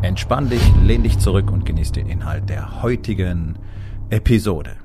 Entspann 0.00 0.48
dich, 0.48 0.62
lehn 0.84 1.02
dich 1.02 1.18
zurück 1.18 1.50
und 1.50 1.66
genieß 1.66 1.90
den 1.90 2.08
Inhalt 2.08 2.48
der 2.48 2.82
heutigen 2.82 3.58
Episode. 4.10 4.76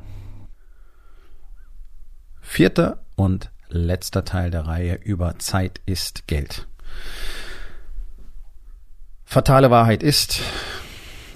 Vierter 2.41 3.05
und 3.15 3.51
letzter 3.69 4.25
Teil 4.25 4.49
der 4.49 4.65
Reihe 4.65 4.95
über 4.95 5.37
Zeit 5.37 5.81
ist 5.85 6.27
Geld. 6.27 6.67
Fatale 9.23 9.69
Wahrheit 9.69 10.01
ist, 10.01 10.41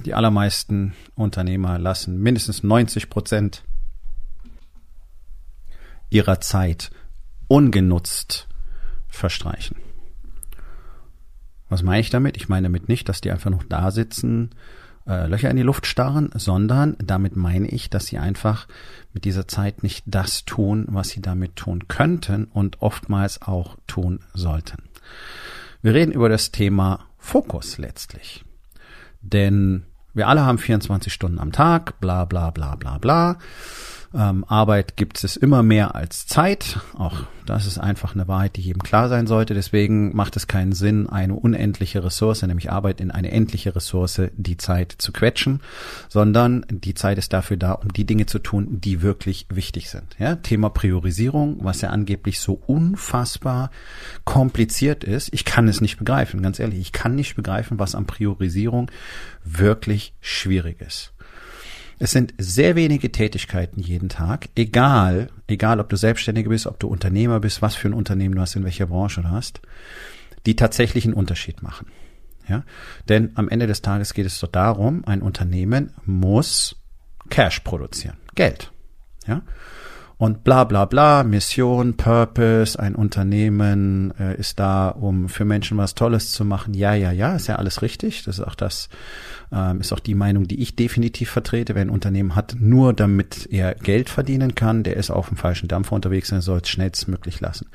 die 0.06 0.16
allermeisten 0.16 0.96
Unternehmer 1.16 1.78
lassen 1.78 2.20
mindestens 2.20 2.64
90 2.64 3.12
Prozent 3.12 3.64
ihrer 6.10 6.40
Zeit 6.40 6.90
ungenutzt 7.48 8.48
verstreichen. 9.08 9.87
Was 11.70 11.84
meine 11.84 12.02
ich 12.02 12.10
damit? 12.10 12.38
Ich 12.38 12.50
meine 12.50 12.68
damit 12.68 12.88
nicht, 12.88 13.10
dass 13.10 13.22
die 13.22 13.32
einfach 13.32 13.50
noch 13.50 13.64
da 13.64 13.92
sitzen, 13.92 14.52
äh, 15.08 15.28
Löcher 15.28 15.50
in 15.50 15.58
die 15.58 15.64
Luft 15.64 15.86
starren, 15.86 16.30
sondern 16.36 16.96
damit 17.00 17.36
meine 17.36 17.68
ich, 17.68 17.90
dass 17.90 18.08
sie 18.08 18.18
einfach 18.18 18.68
mit 19.14 19.26
dieser 19.26 19.48
Zeit 19.48 19.84
nicht 19.84 20.04
das 20.06 20.46
tun, 20.46 20.86
was 20.90 21.10
sie 21.10 21.22
damit 21.22 21.56
tun 21.56 21.88
könnten 21.88 22.46
und 22.46 22.82
oftmals 22.82 23.42
auch 23.42 23.78
tun 23.88 24.20
sollten. 24.34 24.84
Wir 25.82 25.94
reden 25.94 26.12
über 26.12 26.30
das 26.30 26.52
Thema 26.52 27.06
Fokus 27.18 27.78
letztlich. 27.78 28.44
Denn 29.22 29.84
wir 30.14 30.28
alle 30.28 30.46
haben 30.46 30.58
24 30.58 31.14
Stunden 31.14 31.40
am 31.40 31.52
Tag, 31.52 32.00
bla 32.00 32.26
bla 32.26 32.52
bla 32.52 32.76
bla 32.76 32.98
bla. 32.98 33.38
Ähm, 34.14 34.46
Arbeit 34.48 34.96
gibt 34.96 35.24
es 35.24 35.36
immer 35.36 35.64
mehr 35.64 35.96
als 35.96 36.28
Zeit. 36.28 36.80
Auch 36.98 37.24
das 37.46 37.66
ist 37.66 37.78
einfach 37.78 38.14
eine 38.14 38.28
Wahrheit, 38.28 38.58
die 38.58 38.62
jedem 38.62 38.84
klar 38.84 39.10
sein 39.10 39.26
sollte. 39.26 39.54
Deswegen 39.54 40.16
macht 40.16 40.36
es 40.36 40.48
keinen 40.48 40.74
Sinn, 40.74 41.08
eine 41.08 41.34
unendliche 41.34 42.04
Ressource, 42.04 42.42
nämlich 42.42 42.72
Arbeit 42.72 43.00
in 43.00 43.10
eine 43.10 43.32
endliche 43.32 43.76
Ressource, 43.76 44.22
die 44.36 44.58
Zeit 44.58 44.94
zu 44.98 45.12
quetschen, 45.12 45.62
sondern 46.10 46.66
die 46.70 46.94
Zeit 46.94 47.18
ist 47.18 47.34
dafür 47.34 47.58
da, 47.58 47.72
um 47.74 47.94
die 47.94 48.06
Dinge 48.06 48.26
zu 48.26 48.40
tun, 48.40 48.82
die 48.82 49.02
wirklich 49.02 49.46
wichtig 49.50 49.90
sind. 49.90 50.16
Ja, 50.20 50.36
Thema 50.36 50.70
Priorisierung, 50.70 51.64
was 51.64 51.82
ja 51.82 51.90
angeblich 51.90 52.40
so 52.40 52.54
unfassbar 52.54 53.72
kompliziert 54.26 55.04
ist. 55.04 55.34
Ich 55.34 55.46
kann 55.46 55.68
es 55.68 55.82
nicht 55.82 55.98
begreifen, 55.98 56.42
ganz 56.42 56.60
ehrlich. 56.60 56.80
Ich 56.80 56.92
kann 56.92 57.16
nicht 57.16 57.36
begreifen, 57.36 57.80
was 57.80 57.96
an 57.96 58.06
Priorisierung 58.06 58.92
wirklich 59.44 60.14
schwierig 60.20 60.82
ist. 60.82 61.14
Es 62.00 62.12
sind 62.12 62.34
sehr 62.38 62.76
wenige 62.76 63.12
Tätigkeiten 63.12 63.80
jeden 63.80 64.10
Tag, 64.10 64.50
egal, 64.56 65.30
egal 65.48 65.80
ob 65.80 65.90
du 65.90 65.96
Selbstständiger 65.96 66.50
bist, 66.50 66.68
ob 66.68 66.80
du 66.80 66.88
Unternehmer 66.88 67.40
bist, 67.40 67.62
was 67.62 67.76
für 67.76 67.88
ein 67.88 67.94
Unternehmen 67.94 68.36
du 68.36 68.42
hast, 68.42 68.56
in 68.56 68.64
welcher 68.64 68.86
Branche 68.86 69.22
du 69.22 69.30
hast, 69.30 69.62
die 70.46 70.56
tatsächlich 70.56 71.06
einen 71.06 71.16
Unterschied 71.16 71.64
machen. 71.64 71.88
Ja? 72.48 72.64
Denn 73.10 73.32
am 73.36 73.50
Ende 73.50 73.66
des 73.66 73.82
Tages 73.82 74.14
geht 74.14 74.28
es 74.28 74.40
so 74.40 74.48
darum, 74.48 75.06
ein 75.06 75.22
Unternehmen 75.22 75.94
muss 76.06 76.76
Cash 77.30 77.62
produzieren, 77.62 78.18
Geld. 78.36 78.72
Ja? 79.26 79.42
Und 80.20 80.44
bla 80.44 80.64
bla 80.64 80.86
bla, 80.86 81.24
Mission, 81.24 81.96
Purpose, 81.96 82.80
ein 82.80 82.96
Unternehmen 82.96 84.14
äh, 84.20 84.36
ist 84.36 84.60
da, 84.60 84.90
um 84.90 85.30
für 85.30 85.46
Menschen 85.46 85.78
was 85.78 85.94
Tolles 85.94 86.32
zu 86.32 86.44
machen. 86.44 86.74
Ja, 86.74 86.96
ja, 86.96 87.12
ja, 87.12 87.36
ist 87.36 87.48
ja 87.48 87.58
alles 87.58 87.84
richtig. 87.84 88.24
Das 88.24 88.40
ist 88.40 88.46
auch 88.46 88.56
das, 88.56 88.90
ähm, 89.52 89.80
ist 89.80 89.94
auch 89.94 90.00
die 90.00 90.16
Meinung, 90.16 90.48
die 90.48 90.60
ich 90.60 90.76
definitiv 90.76 91.30
vertrete. 91.30 91.76
Wer 91.76 91.84
ein 91.84 91.92
Unternehmen 91.92 92.36
hat, 92.36 92.56
nur 92.60 92.94
damit 92.94 93.48
er 93.52 93.76
Geld 93.76 94.10
verdienen 94.10 94.56
kann, 94.56 94.82
der 94.82 94.98
ist 94.98 95.12
auf 95.12 95.28
dem 95.28 95.38
falschen 95.38 95.68
Dampfer 95.68 95.96
unterwegs 95.96 96.32
und 96.32 96.42
soll 96.42 96.62
es 96.64 96.70
schnellstmöglich 96.70 97.40
lassen. 97.40 97.68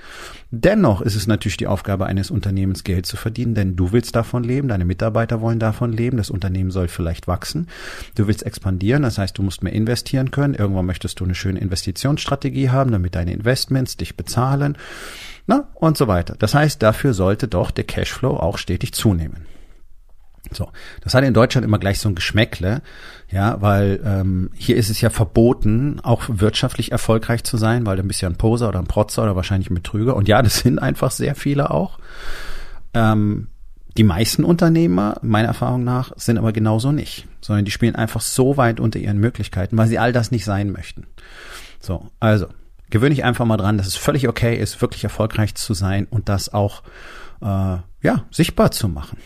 Dennoch 0.50 1.00
ist 1.00 1.14
es 1.14 1.28
natürlich 1.28 1.58
die 1.58 1.69
Aufgabe 1.69 2.06
eines 2.06 2.32
Unternehmens, 2.32 2.82
Geld 2.82 3.06
zu 3.06 3.16
verdienen, 3.16 3.54
denn 3.54 3.76
du 3.76 3.92
willst 3.92 4.16
davon 4.16 4.42
leben, 4.42 4.66
deine 4.66 4.84
Mitarbeiter 4.84 5.41
wollen 5.41 5.60
davon 5.60 5.92
leben, 5.92 6.16
das 6.16 6.28
Unternehmen 6.28 6.72
soll 6.72 6.88
vielleicht 6.88 7.28
wachsen, 7.28 7.69
du 8.16 8.26
willst 8.26 8.44
expandieren, 8.44 9.04
das 9.04 9.19
heißt, 9.19 9.38
du 9.38 9.44
musst 9.44 9.62
mehr 9.62 9.72
investieren 9.72 10.32
können, 10.32 10.54
irgendwann 10.54 10.86
möchtest 10.86 11.20
du 11.20 11.25
eine 11.25 11.36
schöne 11.36 11.60
Investitionsstrategie 11.60 12.31
Exit-Strategie 12.32 12.70
haben, 12.70 12.93
damit 12.93 13.15
deine 13.15 13.32
Investments 13.32 13.97
dich 13.97 14.16
bezahlen, 14.16 14.76
na, 15.47 15.69
und 15.75 15.97
so 15.97 16.06
weiter. 16.06 16.37
Das 16.38 16.54
heißt, 16.54 16.82
dafür 16.82 17.15
sollte 17.15 17.48
doch 17.48 17.70
der 17.70 17.84
Cashflow 17.84 18.37
auch 18.37 18.59
stetig 18.59 18.94
zunehmen. 18.94 19.47
So, 20.53 20.69
das 21.03 21.15
hat 21.15 21.25
in 21.25 21.34
Deutschland 21.34 21.65
immer 21.65 21.78
gleich 21.78 21.98
so 21.98 22.09
ein 22.09 22.15
Geschmäckle, 22.15 22.82
ja, 23.31 23.60
weil 23.60 24.00
ähm, 24.04 24.50
hier 24.54 24.76
ist 24.76 24.91
es 24.91 25.00
ja 25.00 25.09
verboten, 25.09 26.00
auch 26.03 26.22
wirtschaftlich 26.28 26.93
erfolgreich 26.93 27.44
zu 27.44 27.56
sein, 27.56 27.87
weil 27.87 27.97
du 27.97 28.03
bist 28.03 28.20
ja 28.20 28.28
ein 28.28 28.37
Poser 28.37 28.69
oder 28.69 28.81
ein 28.81 28.87
Protzer 28.87 29.22
oder 29.22 29.37
wahrscheinlich 29.37 29.70
ein 29.70 29.75
Betrüger. 29.75 30.14
Und 30.14 30.28
ja, 30.28 30.43
das 30.43 30.59
sind 30.60 30.78
einfach 30.78 31.10
sehr 31.10 31.34
viele 31.34 31.70
auch. 31.70 31.99
Ähm, 32.93 33.49
die 33.97 34.04
meisten 34.04 34.44
Unternehmer, 34.44 35.19
meiner 35.22 35.49
Erfahrung 35.49 35.84
nach, 35.84 36.12
sind 36.16 36.38
aber 36.38 36.53
genauso 36.53 36.93
nicht, 36.93 37.26
sondern 37.41 37.64
die 37.64 37.70
spielen 37.70 37.94
einfach 37.94 38.20
so 38.20 38.56
weit 38.56 38.81
unter 38.81 38.99
ihren 38.99 39.19
Möglichkeiten, 39.19 39.76
weil 39.76 39.88
sie 39.88 39.99
all 39.99 40.12
das 40.12 40.31
nicht 40.31 40.44
sein 40.44 40.70
möchten. 40.70 41.06
So, 41.82 42.09
also 42.20 42.47
gewöhne 42.91 43.12
ich 43.12 43.25
einfach 43.25 43.44
mal 43.44 43.56
dran, 43.56 43.76
dass 43.76 43.87
es 43.87 43.97
völlig 43.97 44.28
okay 44.28 44.56
ist, 44.56 44.81
wirklich 44.81 45.03
erfolgreich 45.04 45.54
zu 45.54 45.75
sein 45.75 46.06
und 46.09 46.28
das 46.28 46.53
auch 46.53 46.82
äh, 47.41 47.78
ja 48.03 48.25
sichtbar 48.31 48.70
zu 48.70 48.88
machen. 48.88 49.19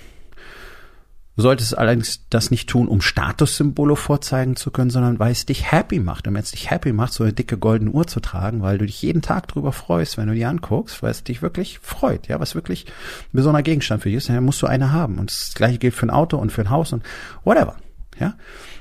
Du 1.36 1.42
solltest 1.42 1.76
allerdings 1.76 2.26
das 2.30 2.50
nicht 2.50 2.66
tun, 2.66 2.88
um 2.88 3.02
Statussymbole 3.02 3.94
vorzeigen 3.94 4.56
zu 4.56 4.70
können, 4.70 4.88
sondern 4.88 5.18
weil 5.18 5.32
es 5.32 5.44
dich 5.44 5.70
happy 5.70 6.00
macht. 6.00 6.26
Und 6.26 6.32
wenn 6.32 6.42
es 6.42 6.52
dich 6.52 6.70
happy 6.70 6.94
macht, 6.94 7.12
so 7.12 7.24
eine 7.24 7.34
dicke 7.34 7.58
goldene 7.58 7.90
Uhr 7.90 8.06
zu 8.06 8.20
tragen, 8.20 8.62
weil 8.62 8.78
du 8.78 8.86
dich 8.86 9.02
jeden 9.02 9.20
Tag 9.20 9.46
drüber 9.48 9.72
freust, 9.72 10.16
wenn 10.16 10.28
du 10.28 10.34
die 10.34 10.46
anguckst, 10.46 11.02
weil 11.02 11.10
es 11.10 11.24
dich 11.24 11.42
wirklich 11.42 11.78
freut, 11.80 12.28
ja, 12.28 12.40
was 12.40 12.54
wirklich 12.54 12.86
ein 12.86 13.36
besonderer 13.36 13.62
Gegenstand 13.62 14.02
für 14.02 14.08
dich 14.08 14.16
ist, 14.16 14.30
dann 14.30 14.42
musst 14.44 14.62
du 14.62 14.66
eine 14.66 14.92
haben. 14.92 15.18
Und 15.18 15.30
das 15.30 15.52
gleiche 15.54 15.76
gilt 15.76 15.92
für 15.92 16.06
ein 16.06 16.10
Auto 16.10 16.38
und 16.38 16.52
für 16.52 16.62
ein 16.62 16.70
Haus 16.70 16.94
und 16.94 17.02
whatever, 17.44 17.76
ja. 18.18 18.32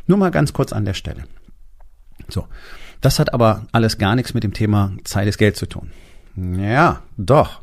Nur 0.07 0.17
mal 0.17 0.31
ganz 0.31 0.53
kurz 0.53 0.71
an 0.71 0.85
der 0.85 0.93
Stelle. 0.93 1.25
So. 2.29 2.47
Das 3.01 3.19
hat 3.19 3.33
aber 3.33 3.65
alles 3.71 3.97
gar 3.97 4.15
nichts 4.15 4.33
mit 4.33 4.43
dem 4.43 4.53
Thema 4.53 4.91
Zeit 5.03 5.27
ist 5.27 5.37
Geld 5.37 5.55
zu 5.55 5.65
tun. 5.65 5.91
Ja, 6.35 7.01
doch. 7.17 7.61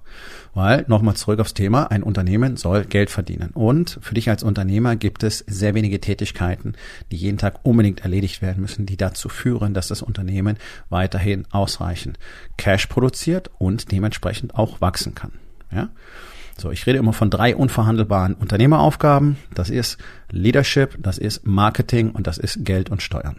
Weil, 0.54 0.84
nochmal 0.86 1.16
zurück 1.16 1.40
aufs 1.40 1.54
Thema, 1.54 1.90
ein 1.90 2.02
Unternehmen 2.02 2.58
soll 2.58 2.84
Geld 2.84 3.08
verdienen. 3.08 3.50
Und 3.54 3.98
für 4.02 4.14
dich 4.14 4.28
als 4.28 4.42
Unternehmer 4.42 4.96
gibt 4.96 5.22
es 5.22 5.38
sehr 5.46 5.74
wenige 5.74 5.98
Tätigkeiten, 5.98 6.74
die 7.10 7.16
jeden 7.16 7.38
Tag 7.38 7.60
unbedingt 7.62 8.00
erledigt 8.00 8.42
werden 8.42 8.60
müssen, 8.60 8.84
die 8.84 8.98
dazu 8.98 9.30
führen, 9.30 9.72
dass 9.72 9.88
das 9.88 10.02
Unternehmen 10.02 10.58
weiterhin 10.90 11.46
ausreichend 11.50 12.18
Cash 12.58 12.86
produziert 12.86 13.50
und 13.58 13.92
dementsprechend 13.92 14.54
auch 14.54 14.82
wachsen 14.82 15.14
kann. 15.14 15.32
Ja? 15.70 15.88
So, 16.58 16.70
ich 16.70 16.86
rede 16.86 16.98
immer 16.98 17.12
von 17.12 17.30
drei 17.30 17.56
unverhandelbaren 17.56 18.34
Unternehmeraufgaben. 18.34 19.36
Das 19.54 19.70
ist 19.70 19.98
Leadership, 20.30 20.96
das 21.02 21.18
ist 21.18 21.46
Marketing 21.46 22.10
und 22.10 22.26
das 22.26 22.38
ist 22.38 22.64
Geld 22.64 22.90
und 22.90 23.02
Steuern. 23.02 23.36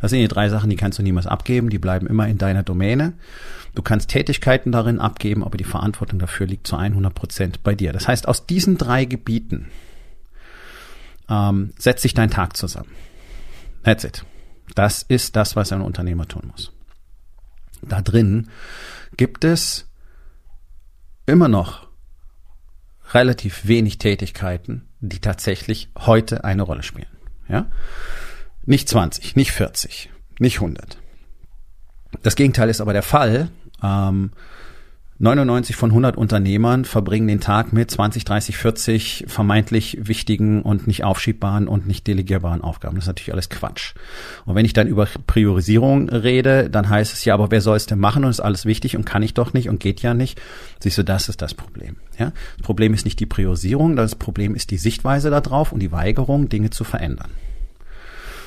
Das 0.00 0.10
sind 0.10 0.20
die 0.20 0.28
drei 0.28 0.48
Sachen, 0.48 0.70
die 0.70 0.76
kannst 0.76 0.98
du 0.98 1.02
niemals 1.02 1.26
abgeben, 1.26 1.70
die 1.70 1.78
bleiben 1.78 2.06
immer 2.06 2.26
in 2.26 2.38
deiner 2.38 2.62
Domäne. 2.62 3.12
Du 3.74 3.82
kannst 3.82 4.10
Tätigkeiten 4.10 4.72
darin 4.72 4.98
abgeben, 4.98 5.44
aber 5.44 5.56
die 5.56 5.64
Verantwortung 5.64 6.18
dafür 6.18 6.46
liegt 6.46 6.66
zu 6.66 6.76
100 6.76 7.14
Prozent 7.14 7.62
bei 7.62 7.74
dir. 7.74 7.92
Das 7.92 8.08
heißt, 8.08 8.26
aus 8.26 8.46
diesen 8.46 8.78
drei 8.78 9.04
Gebieten 9.04 9.68
ähm, 11.28 11.72
setzt 11.78 12.02
sich 12.02 12.14
dein 12.14 12.30
Tag 12.30 12.56
zusammen. 12.56 12.90
That's 13.84 14.04
it. 14.04 14.24
Das 14.74 15.02
ist 15.02 15.36
das, 15.36 15.56
was 15.56 15.72
ein 15.72 15.80
Unternehmer 15.80 16.26
tun 16.26 16.50
muss. 16.50 16.72
Da 17.82 18.02
drin 18.02 18.48
gibt 19.16 19.44
es 19.44 19.86
immer 21.26 21.48
noch 21.48 21.87
relativ 23.14 23.66
wenig 23.66 23.98
Tätigkeiten, 23.98 24.88
die 25.00 25.20
tatsächlich 25.20 25.88
heute 25.98 26.44
eine 26.44 26.62
Rolle 26.62 26.82
spielen. 26.82 27.06
Ja? 27.48 27.66
Nicht 28.64 28.88
20, 28.88 29.36
nicht 29.36 29.52
40, 29.52 30.10
nicht 30.38 30.56
100. 30.56 30.98
Das 32.22 32.36
Gegenteil 32.36 32.68
ist 32.68 32.80
aber 32.80 32.92
der 32.92 33.02
Fall. 33.02 33.50
Ähm, 33.82 34.32
99 35.20 35.74
von 35.74 35.90
100 35.90 36.16
Unternehmern 36.16 36.84
verbringen 36.84 37.26
den 37.26 37.40
Tag 37.40 37.72
mit 37.72 37.90
20, 37.90 38.24
30, 38.24 38.56
40 38.56 39.24
vermeintlich 39.26 39.98
wichtigen 40.02 40.62
und 40.62 40.86
nicht 40.86 41.02
aufschiebbaren 41.02 41.66
und 41.66 41.88
nicht 41.88 42.06
delegierbaren 42.06 42.60
Aufgaben. 42.60 42.94
Das 42.94 43.04
ist 43.04 43.08
natürlich 43.08 43.32
alles 43.32 43.48
Quatsch. 43.48 43.94
Und 44.44 44.54
wenn 44.54 44.64
ich 44.64 44.74
dann 44.74 44.86
über 44.86 45.08
Priorisierung 45.26 46.08
rede, 46.08 46.70
dann 46.70 46.88
heißt 46.88 47.12
es 47.12 47.24
ja, 47.24 47.34
aber 47.34 47.50
wer 47.50 47.60
soll 47.60 47.76
es 47.76 47.86
denn 47.86 47.98
machen 47.98 48.24
und 48.24 48.30
ist 48.30 48.38
alles 48.38 48.64
wichtig 48.64 48.96
und 48.96 49.06
kann 49.06 49.24
ich 49.24 49.34
doch 49.34 49.52
nicht 49.52 49.68
und 49.68 49.80
geht 49.80 50.02
ja 50.02 50.14
nicht. 50.14 50.40
Siehst 50.78 50.98
du, 50.98 51.02
das 51.02 51.28
ist 51.28 51.42
das 51.42 51.52
Problem. 51.52 51.96
Ja? 52.16 52.32
Das 52.56 52.64
Problem 52.64 52.94
ist 52.94 53.04
nicht 53.04 53.18
die 53.18 53.26
Priorisierung, 53.26 53.96
das 53.96 54.14
Problem 54.14 54.54
ist 54.54 54.70
die 54.70 54.78
Sichtweise 54.78 55.30
darauf 55.30 55.72
und 55.72 55.80
die 55.80 55.90
Weigerung, 55.90 56.48
Dinge 56.48 56.70
zu 56.70 56.84
verändern. 56.84 57.30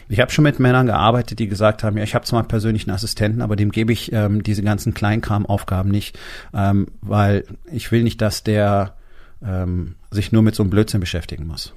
Ich 0.10 0.20
habe 0.20 0.32
schon 0.32 0.44
mit 0.44 0.60
Männern 0.60 0.88
gearbeitet, 0.88 1.40
die 1.40 1.48
gesagt 1.48 1.84
haben, 1.84 1.98
ja, 1.98 2.04
ich 2.04 2.16
habe 2.16 2.26
zwar 2.26 2.44
persönlich 2.44 2.88
einen 2.88 2.96
Assistenten, 2.96 3.42
aber 3.42 3.56
dem 3.56 3.72
gebe 3.72 3.94
ich 3.94 4.12
ähm, 4.12 4.44
diese 4.44 4.64
ganzen 4.64 4.94
Kleinkramaufgaben 4.94 5.92
nicht, 5.92 6.20
ähm, 6.54 6.88
weil 7.02 7.46
ich 7.72 7.92
will 7.92 8.04
nicht, 8.04 8.22
dass 8.22 8.44
der 8.44 8.96
ähm, 9.44 9.96
sich 10.12 10.32
nur 10.32 10.42
mit 10.42 10.56
so 10.56 10.64
einem 10.64 10.70
Blödsinn 10.70 11.00
beschäftigen 11.00 11.48
muss. 11.48 11.74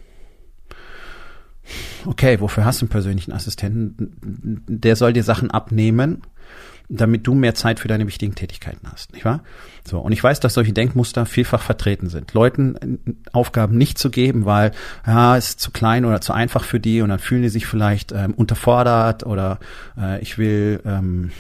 Okay, 2.04 2.40
wofür 2.40 2.64
hast 2.64 2.80
du 2.80 2.84
einen 2.84 2.90
persönlichen 2.90 3.32
Assistenten? 3.32 4.62
Der 4.68 4.96
soll 4.96 5.12
dir 5.12 5.22
Sachen 5.22 5.50
abnehmen, 5.50 6.22
damit 6.88 7.26
du 7.26 7.34
mehr 7.34 7.54
Zeit 7.54 7.81
für 7.81 7.88
deine 7.88 8.06
wichtigen 8.06 8.34
Tätigkeiten 8.34 8.86
hast, 8.90 9.12
nicht 9.12 9.25
wahr? 9.25 9.42
So, 9.86 9.98
und 10.00 10.12
ich 10.12 10.22
weiß, 10.22 10.40
dass 10.40 10.54
solche 10.54 10.72
Denkmuster 10.72 11.26
vielfach 11.26 11.62
vertreten 11.62 12.08
sind. 12.08 12.32
Leuten 12.34 12.76
äh, 13.06 13.12
Aufgaben 13.32 13.76
nicht 13.76 13.98
zu 13.98 14.10
geben, 14.10 14.44
weil 14.44 14.72
ja, 15.06 15.36
es 15.36 15.50
ist 15.50 15.60
zu 15.60 15.70
klein 15.70 16.04
oder 16.04 16.20
zu 16.20 16.32
einfach 16.32 16.64
für 16.64 16.81
die 16.81 17.02
und 17.02 17.08
dann 17.08 17.19
fühlen 17.19 17.42
die 17.42 17.48
sich 17.48 17.66
vielleicht 17.66 18.12
ähm, 18.12 18.34
unterfordert 18.34 19.25
oder 19.25 19.58
äh, 19.98 20.20
ich 20.20 20.38
will 20.38 20.81
ähm, 20.84 21.31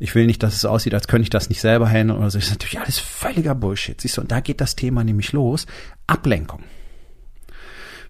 ich 0.00 0.14
will 0.14 0.26
nicht, 0.26 0.42
dass 0.42 0.54
es 0.54 0.64
aussieht, 0.64 0.94
als 0.94 1.08
könnte 1.08 1.24
ich 1.24 1.30
das 1.30 1.50
nicht 1.50 1.60
selber 1.60 1.86
handeln 1.86 2.18
oder 2.18 2.30
so. 2.30 2.38
Das 2.38 2.46
ist 2.46 2.52
natürlich 2.52 2.80
alles 2.80 2.98
völliger 2.98 3.54
Bullshit. 3.54 4.00
Siehst 4.00 4.16
du, 4.16 4.22
und 4.22 4.32
da 4.32 4.40
geht 4.40 4.62
das 4.62 4.74
Thema 4.74 5.04
nämlich 5.04 5.32
los. 5.32 5.66
Ablenkung. 6.06 6.62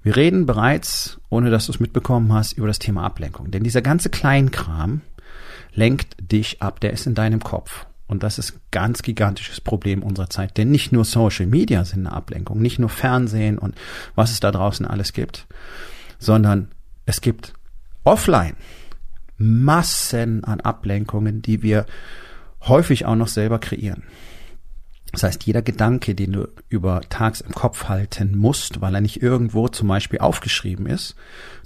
Wir 0.02 0.17
reden 0.17 0.46
bereits, 0.46 1.20
ohne 1.28 1.50
dass 1.50 1.67
du 1.67 1.72
es 1.72 1.81
mitbekommen 1.81 2.32
hast, 2.32 2.52
über 2.52 2.69
das 2.69 2.78
Thema 2.78 3.02
Ablenkung. 3.02 3.50
Denn 3.50 3.64
dieser 3.64 3.82
ganze 3.82 4.08
Kleinkram, 4.08 5.02
lenkt 5.75 6.17
dich 6.20 6.62
ab, 6.62 6.81
der 6.81 6.93
ist 6.93 7.06
in 7.06 7.14
deinem 7.14 7.40
Kopf. 7.40 7.87
Und 8.06 8.25
das 8.25 8.38
ist 8.38 8.55
ein 8.56 8.61
ganz 8.72 9.02
gigantisches 9.02 9.61
Problem 9.61 10.02
unserer 10.02 10.28
Zeit. 10.28 10.56
Denn 10.56 10.70
nicht 10.70 10.90
nur 10.90 11.05
Social 11.05 11.46
Media 11.46 11.84
sind 11.84 12.06
eine 12.06 12.17
Ablenkung, 12.17 12.61
nicht 12.61 12.81
nur 12.81 12.88
Fernsehen 12.88 13.56
und 13.56 13.76
was 14.17 14.32
es 14.32 14.40
da 14.40 14.50
draußen 14.50 14.84
alles 14.84 15.12
gibt, 15.12 15.46
sondern 16.19 16.72
es 17.06 17.20
gibt 17.20 17.55
offline 18.02 18.56
Massen 19.37 20.44
an 20.44 20.61
Ablenkungen, 20.61 21.40
die 21.40 21.62
wir 21.62 21.87
häufig 22.62 23.06
auch 23.06 23.14
noch 23.14 23.28
selber 23.28 23.58
kreieren. 23.58 24.02
Das 25.12 25.22
heißt, 25.24 25.44
jeder 25.44 25.62
Gedanke, 25.62 26.14
den 26.14 26.32
du 26.32 26.48
über 26.68 27.00
tags 27.08 27.40
im 27.40 27.52
Kopf 27.52 27.88
halten 27.88 28.36
musst, 28.36 28.80
weil 28.80 28.94
er 28.94 29.00
nicht 29.00 29.22
irgendwo 29.22 29.68
zum 29.68 29.88
Beispiel 29.88 30.20
aufgeschrieben 30.20 30.86
ist, 30.86 31.16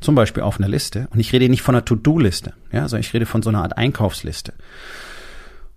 zum 0.00 0.14
Beispiel 0.14 0.42
auf 0.42 0.58
einer 0.58 0.68
Liste, 0.68 1.08
und 1.12 1.20
ich 1.20 1.32
rede 1.32 1.48
nicht 1.48 1.62
von 1.62 1.74
einer 1.74 1.84
To-Do-Liste, 1.84 2.54
ja, 2.72 2.88
sondern 2.88 3.00
ich 3.02 3.12
rede 3.12 3.26
von 3.26 3.42
so 3.42 3.50
einer 3.50 3.62
Art 3.62 3.76
Einkaufsliste, 3.76 4.54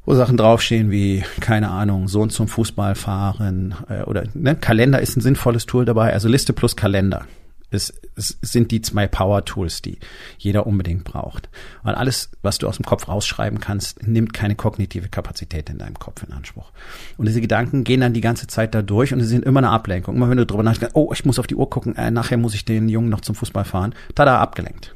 wo 0.06 0.16
Sachen 0.16 0.38
draufstehen 0.38 0.92
wie, 0.92 1.24
keine 1.42 1.70
Ahnung, 1.70 2.08
Sohn 2.08 2.30
zum 2.30 2.48
Fußball 2.48 2.96
fahren, 2.96 3.76
äh, 3.90 4.04
oder 4.04 4.24
ne, 4.34 4.56
Kalender 4.56 5.02
ist 5.02 5.18
ein 5.18 5.22
sinnvolles 5.22 5.66
Tool 5.66 5.84
dabei, 5.84 6.14
also 6.14 6.30
Liste 6.30 6.54
plus 6.54 6.76
Kalender 6.78 7.26
es, 7.70 7.94
es 8.16 8.38
sind 8.42 8.72
die 8.72 8.82
zwei 8.82 9.08
Power 9.08 9.44
Tools, 9.44 9.82
die 9.82 10.00
jeder 10.38 10.68
unbedingt 10.68 11.04
braucht. 11.04 11.50
Weil 11.84 11.96
alles, 11.96 12.32
was 12.42 12.58
du 12.58 12.68
aus 12.68 12.78
dem 12.78 12.86
Kopf 12.86 13.08
rausschreiben 13.08 13.60
kannst, 13.60 14.08
nimmt 14.08 14.34
keine 14.34 14.56
kognitive 14.56 15.10
Kapazität 15.10 15.70
in 15.70 15.78
deinem 15.78 16.00
Kopf 16.00 16.24
in 16.24 16.32
Anspruch. 16.32 16.72
Und 17.18 17.28
diese 17.28 17.42
Gedanken 17.42 17.84
gehen 17.84 18.02
dann 18.02 18.14
die 18.14 18.22
ganze 18.22 18.48
Zeit 18.48 18.74
da 18.74 18.82
durch 18.82 19.14
und 19.14 19.20
sie 19.20 19.28
sind 19.28 19.46
immer 19.46 19.60
eine 19.60 19.70
Ablenkung. 19.70 20.16
Immer 20.16 20.30
wenn 20.30 20.38
du 20.38 20.46
drüber 20.46 20.64
nachdenkst, 20.64 20.96
oh, 20.96 21.12
ich 21.14 21.26
muss 21.26 21.40
auf 21.40 21.48
die 21.48 21.56
Uhr 21.56 21.70
gucken, 21.70 21.96
äh, 21.96 22.10
nachher 22.10 22.38
muss 22.38 22.54
ich 22.54 22.64
den 22.64 22.88
Jungen 22.88 23.10
noch 23.10 23.22
zum 23.22 23.36
Fußball 23.36 23.66
fahren, 23.66 23.94
tada, 24.16 24.40
abgelenkt. 24.40 24.96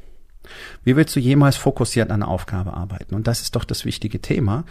Wie 0.84 0.96
willst 0.96 1.14
du 1.14 1.20
jemals 1.20 1.56
fokussiert 1.56 2.10
an 2.10 2.22
einer 2.22 2.30
Aufgabe 2.30 2.74
arbeiten? 2.74 3.14
Und 3.14 3.26
das 3.26 3.42
ist 3.42 3.54
doch 3.54 3.64
das 3.64 3.84
wichtige 3.84 4.20
Thema. 4.20 4.64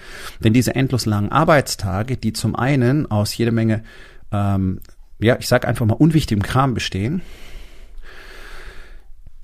Denn 0.43 0.53
diese 0.53 0.75
endlos 0.75 1.05
langen 1.05 1.31
Arbeitstage, 1.31 2.17
die 2.17 2.33
zum 2.33 2.55
einen 2.55 3.09
aus 3.09 3.35
jede 3.35 3.51
Menge, 3.51 3.83
ähm, 4.31 4.81
ja, 5.19 5.37
ich 5.39 5.47
sag 5.47 5.67
einfach 5.67 5.85
mal 5.85 5.93
unwichtigem 5.93 6.43
Kram 6.43 6.73
bestehen, 6.73 7.21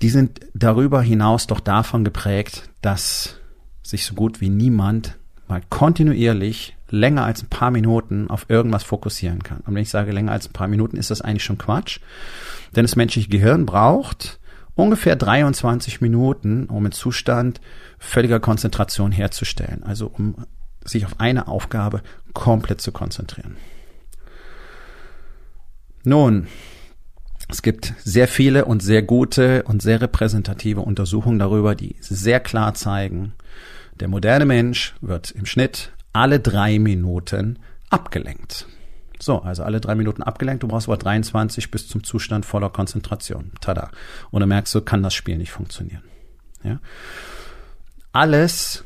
die 0.02 0.10
sind 0.10 0.40
darüber 0.54 1.02
hinaus 1.02 1.46
doch 1.46 1.60
davon 1.60 2.04
geprägt, 2.04 2.70
dass 2.82 3.36
sich 3.82 4.04
so 4.04 4.14
gut 4.14 4.40
wie 4.40 4.48
niemand 4.48 5.16
mal 5.48 5.62
kontinuierlich 5.70 6.76
länger 6.90 7.24
als 7.24 7.42
ein 7.42 7.48
paar 7.48 7.70
Minuten 7.70 8.30
auf 8.30 8.46
irgendwas 8.48 8.84
fokussieren 8.84 9.42
kann. 9.42 9.60
Und 9.66 9.74
wenn 9.74 9.82
ich 9.82 9.90
sage 9.90 10.12
länger 10.12 10.32
als 10.32 10.48
ein 10.48 10.52
paar 10.52 10.68
Minuten, 10.68 10.96
ist 10.96 11.10
das 11.10 11.20
eigentlich 11.20 11.44
schon 11.44 11.58
Quatsch. 11.58 12.00
Denn 12.76 12.84
das 12.84 12.96
menschliche 12.96 13.28
Gehirn 13.28 13.66
braucht 13.66 14.38
ungefähr 14.74 15.16
23 15.16 16.00
Minuten, 16.00 16.66
um 16.66 16.84
einen 16.84 16.92
Zustand 16.92 17.60
völliger 17.98 18.40
Konzentration 18.40 19.10
herzustellen. 19.10 19.82
Also 19.82 20.06
um 20.06 20.46
sich 20.84 21.04
auf 21.04 21.18
eine 21.18 21.48
Aufgabe 21.48 22.02
komplett 22.32 22.80
zu 22.80 22.92
konzentrieren. 22.92 23.56
Nun, 26.04 26.46
es 27.48 27.62
gibt 27.62 27.94
sehr 28.04 28.28
viele 28.28 28.66
und 28.66 28.82
sehr 28.82 29.02
gute 29.02 29.62
und 29.62 29.80
sehr 29.80 30.00
repräsentative 30.00 30.80
Untersuchungen 30.80 31.38
darüber, 31.38 31.74
die 31.74 31.96
sehr 32.00 32.40
klar 32.40 32.74
zeigen, 32.74 33.32
der 34.00 34.08
moderne 34.08 34.44
Mensch 34.44 34.94
wird 35.00 35.30
im 35.30 35.46
Schnitt 35.46 35.92
alle 36.12 36.40
drei 36.40 36.78
Minuten 36.78 37.58
abgelenkt. 37.90 38.66
So, 39.20 39.40
also 39.40 39.64
alle 39.64 39.80
drei 39.80 39.94
Minuten 39.94 40.22
abgelenkt. 40.22 40.62
Du 40.62 40.68
brauchst 40.68 40.88
aber 40.88 40.96
23 40.96 41.70
bis 41.70 41.88
zum 41.88 42.04
Zustand 42.04 42.46
voller 42.46 42.70
Konzentration. 42.70 43.50
Tada. 43.60 43.90
Und 44.30 44.40
dann 44.40 44.48
merkst 44.48 44.74
du, 44.74 44.80
kann 44.80 45.02
das 45.02 45.14
Spiel 45.14 45.38
nicht 45.38 45.50
funktionieren. 45.50 46.04
Ja? 46.62 46.78
Alles, 48.12 48.84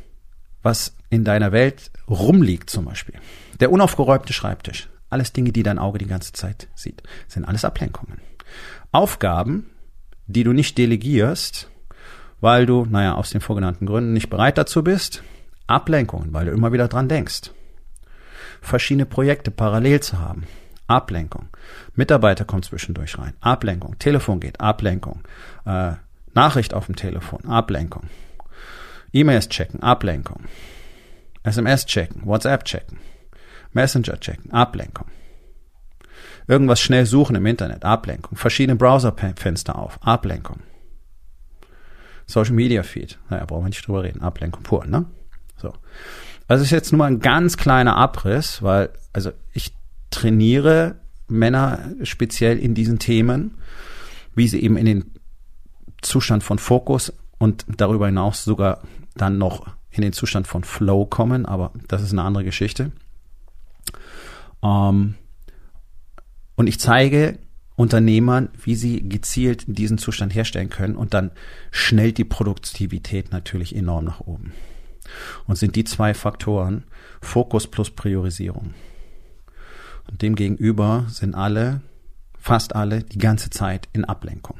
was 0.62 0.94
in 1.10 1.24
deiner 1.24 1.52
Welt 1.52 1.90
rumliegt 2.08 2.70
zum 2.70 2.86
Beispiel, 2.86 3.16
der 3.60 3.70
unaufgeräumte 3.70 4.32
Schreibtisch, 4.32 4.88
alles 5.10 5.32
Dinge, 5.32 5.52
die 5.52 5.62
dein 5.62 5.78
Auge 5.78 5.98
die 5.98 6.06
ganze 6.06 6.32
Zeit 6.32 6.68
sieht, 6.74 7.02
sind 7.28 7.44
alles 7.44 7.66
Ablenkungen. 7.66 8.18
Aufgaben, 8.92 9.70
die 10.26 10.44
du 10.44 10.52
nicht 10.52 10.78
delegierst, 10.78 11.70
weil 12.40 12.66
du, 12.66 12.84
naja, 12.84 13.14
aus 13.14 13.30
den 13.30 13.40
vorgenannten 13.40 13.86
Gründen 13.86 14.12
nicht 14.12 14.28
bereit 14.28 14.58
dazu 14.58 14.84
bist. 14.84 15.22
Ablenkungen, 15.66 16.32
weil 16.34 16.46
du 16.46 16.52
immer 16.52 16.72
wieder 16.72 16.88
dran 16.88 17.08
denkst. 17.08 17.50
Verschiedene 18.60 19.06
Projekte 19.06 19.50
parallel 19.50 20.00
zu 20.00 20.18
haben. 20.18 20.46
Ablenkung. 20.86 21.48
Mitarbeiter 21.94 22.44
kommt 22.44 22.66
zwischendurch 22.66 23.18
rein. 23.18 23.34
Ablenkung. 23.40 23.98
Telefon 23.98 24.40
geht. 24.40 24.60
Ablenkung. 24.60 25.22
Äh, 25.64 25.92
Nachricht 26.34 26.74
auf 26.74 26.86
dem 26.86 26.96
Telefon. 26.96 27.46
Ablenkung. 27.46 28.10
E-Mails 29.12 29.48
checken. 29.48 29.82
Ablenkung. 29.82 30.44
SMS 31.44 31.86
checken. 31.86 32.26
WhatsApp 32.26 32.64
checken. 32.64 32.98
Messenger 33.72 34.20
checken. 34.20 34.52
Ablenkung. 34.52 35.06
Irgendwas 36.46 36.80
schnell 36.80 37.06
suchen 37.06 37.36
im 37.36 37.46
Internet, 37.46 37.84
Ablenkung. 37.84 38.36
Verschiedene 38.36 38.76
Browserfenster 38.76 39.78
auf, 39.78 39.98
Ablenkung. 40.02 40.60
Social 42.26 42.54
Media 42.54 42.82
Feed, 42.82 43.18
naja, 43.30 43.44
brauchen 43.44 43.64
wir 43.64 43.68
nicht 43.68 43.86
drüber 43.86 44.02
reden, 44.02 44.22
Ablenkung 44.22 44.62
pur, 44.62 44.86
ne? 44.86 45.06
So. 45.56 45.72
Also 46.48 46.64
ist 46.64 46.70
jetzt 46.70 46.92
nur 46.92 46.98
mal 46.98 47.06
ein 47.06 47.20
ganz 47.20 47.56
kleiner 47.56 47.96
Abriss, 47.96 48.62
weil, 48.62 48.90
also 49.12 49.32
ich 49.52 49.72
trainiere 50.10 50.96
Männer 51.28 51.80
speziell 52.02 52.58
in 52.58 52.74
diesen 52.74 52.98
Themen, 52.98 53.58
wie 54.34 54.48
sie 54.48 54.62
eben 54.62 54.76
in 54.76 54.86
den 54.86 55.10
Zustand 56.00 56.42
von 56.42 56.58
Fokus 56.58 57.12
und 57.38 57.64
darüber 57.68 58.06
hinaus 58.06 58.44
sogar 58.44 58.82
dann 59.14 59.38
noch 59.38 59.66
in 59.90 60.02
den 60.02 60.12
Zustand 60.12 60.46
von 60.46 60.64
Flow 60.64 61.04
kommen, 61.06 61.46
aber 61.46 61.72
das 61.88 62.02
ist 62.02 62.12
eine 62.12 62.22
andere 62.22 62.44
Geschichte. 62.44 62.92
Ähm, 64.62 65.14
und 66.54 66.66
ich 66.66 66.78
zeige 66.78 67.38
Unternehmern, 67.74 68.50
wie 68.62 68.74
sie 68.74 69.08
gezielt 69.08 69.64
diesen 69.66 69.98
Zustand 69.98 70.34
herstellen 70.34 70.70
können 70.70 70.96
und 70.96 71.14
dann 71.14 71.30
schnellt 71.70 72.18
die 72.18 72.24
Produktivität 72.24 73.32
natürlich 73.32 73.74
enorm 73.74 74.04
nach 74.04 74.20
oben. 74.20 74.52
Und 75.46 75.56
sind 75.56 75.74
die 75.76 75.84
zwei 75.84 76.14
Faktoren 76.14 76.84
Fokus 77.20 77.66
plus 77.66 77.90
Priorisierung. 77.90 78.74
Und 80.10 80.22
demgegenüber 80.22 81.06
sind 81.08 81.34
alle, 81.34 81.80
fast 82.38 82.74
alle, 82.76 83.02
die 83.02 83.18
ganze 83.18 83.50
Zeit 83.50 83.88
in 83.92 84.04
Ablenkung. 84.04 84.58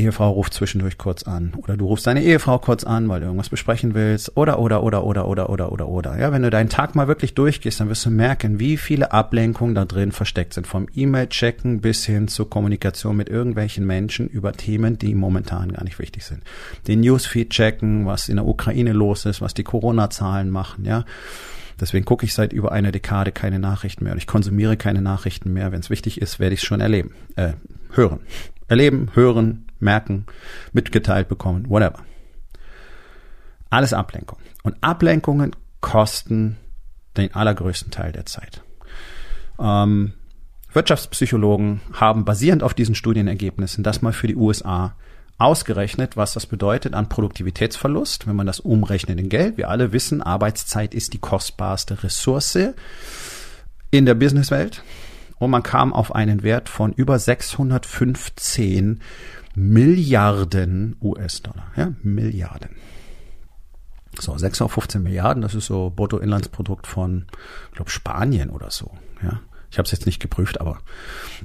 Ehefrau 0.00 0.30
ruft 0.30 0.54
zwischendurch 0.54 0.98
kurz 0.98 1.22
an 1.22 1.52
oder 1.56 1.76
du 1.76 1.86
rufst 1.86 2.06
deine 2.06 2.22
Ehefrau 2.22 2.58
kurz 2.58 2.84
an, 2.84 3.08
weil 3.08 3.20
du 3.20 3.26
irgendwas 3.26 3.48
besprechen 3.48 3.94
willst 3.94 4.36
oder 4.36 4.58
oder 4.58 4.82
oder 4.82 5.04
oder 5.04 5.28
oder 5.28 5.50
oder 5.50 5.72
oder 5.72 5.88
oder. 5.88 6.18
Ja, 6.18 6.32
wenn 6.32 6.42
du 6.42 6.50
deinen 6.50 6.68
Tag 6.68 6.94
mal 6.94 7.08
wirklich 7.08 7.34
durchgehst, 7.34 7.80
dann 7.80 7.88
wirst 7.88 8.04
du 8.06 8.10
merken, 8.10 8.58
wie 8.58 8.76
viele 8.76 9.12
Ablenkungen 9.12 9.74
da 9.74 9.84
drin 9.84 10.12
versteckt 10.12 10.54
sind, 10.54 10.66
vom 10.66 10.86
E-Mail-Checken 10.94 11.80
bis 11.80 12.04
hin 12.04 12.28
zur 12.28 12.48
Kommunikation 12.50 13.16
mit 13.16 13.28
irgendwelchen 13.28 13.86
Menschen 13.86 14.26
über 14.26 14.52
Themen, 14.52 14.98
die 14.98 15.14
momentan 15.14 15.72
gar 15.72 15.84
nicht 15.84 15.98
wichtig 15.98 16.24
sind. 16.24 16.42
Den 16.88 17.00
Newsfeed 17.00 17.50
checken, 17.50 18.06
was 18.06 18.28
in 18.28 18.36
der 18.36 18.46
Ukraine 18.46 18.92
los 18.92 19.26
ist, 19.26 19.40
was 19.40 19.54
die 19.54 19.64
Corona-Zahlen 19.64 20.50
machen, 20.50 20.84
ja 20.84 21.04
Deswegen 21.80 22.04
gucke 22.04 22.26
ich 22.26 22.34
seit 22.34 22.52
über 22.52 22.72
einer 22.72 22.92
Dekade 22.92 23.32
keine 23.32 23.58
Nachrichten 23.58 24.04
mehr 24.04 24.12
und 24.12 24.18
ich 24.18 24.26
konsumiere 24.26 24.76
keine 24.76 25.00
Nachrichten 25.00 25.52
mehr. 25.52 25.72
Wenn 25.72 25.80
es 25.80 25.88
wichtig 25.88 26.20
ist, 26.20 26.38
werde 26.38 26.54
ich 26.54 26.60
es 26.60 26.66
schon 26.66 26.80
erleben, 26.80 27.12
äh, 27.36 27.54
hören. 27.92 28.20
Erleben, 28.68 29.08
hören, 29.14 29.64
merken, 29.80 30.26
mitgeteilt 30.72 31.28
bekommen, 31.28 31.68
whatever. 31.68 32.04
Alles 33.70 33.92
Ablenkung. 33.92 34.38
Und 34.62 34.76
Ablenkungen 34.80 35.54
kosten 35.80 36.56
den 37.16 37.34
allergrößten 37.34 37.90
Teil 37.90 38.12
der 38.12 38.26
Zeit. 38.26 38.62
Ähm, 39.58 40.12
Wirtschaftspsychologen 40.72 41.80
haben 41.92 42.24
basierend 42.24 42.62
auf 42.62 42.74
diesen 42.74 42.94
Studienergebnissen 42.94 43.82
das 43.82 44.02
mal 44.02 44.12
für 44.12 44.26
die 44.26 44.36
USA 44.36 44.94
ausgerechnet, 45.38 46.16
was 46.16 46.34
das 46.34 46.46
bedeutet 46.46 46.94
an 46.94 47.08
Produktivitätsverlust, 47.08 48.26
wenn 48.26 48.36
man 48.36 48.46
das 48.46 48.60
umrechnet 48.60 49.18
in 49.18 49.28
Geld. 49.28 49.56
Wir 49.56 49.68
alle 49.70 49.92
wissen, 49.92 50.22
Arbeitszeit 50.22 50.94
ist 50.94 51.14
die 51.14 51.18
kostbarste 51.18 52.02
Ressource 52.02 52.58
in 53.90 54.06
der 54.06 54.14
Businesswelt. 54.14 54.82
Und 55.38 55.50
man 55.50 55.62
kam 55.62 55.94
auf 55.94 56.14
einen 56.14 56.42
Wert 56.42 56.68
von 56.68 56.92
über 56.92 57.18
615 57.18 59.00
Milliarden 59.54 60.96
US-Dollar. 61.00 61.72
Ja, 61.76 61.92
Milliarden. 62.02 62.70
So, 64.18 64.36
615 64.36 65.02
Milliarden, 65.02 65.42
das 65.42 65.54
ist 65.54 65.66
so 65.66 65.92
Bruttoinlandsprodukt 65.94 66.86
von, 66.86 67.26
glaube, 67.72 67.90
Spanien 67.90 68.50
oder 68.50 68.70
so. 68.70 68.90
Ja, 69.22 69.40
ich 69.70 69.78
habe 69.78 69.86
es 69.86 69.92
jetzt 69.92 70.06
nicht 70.06 70.20
geprüft, 70.20 70.60
aber 70.60 70.78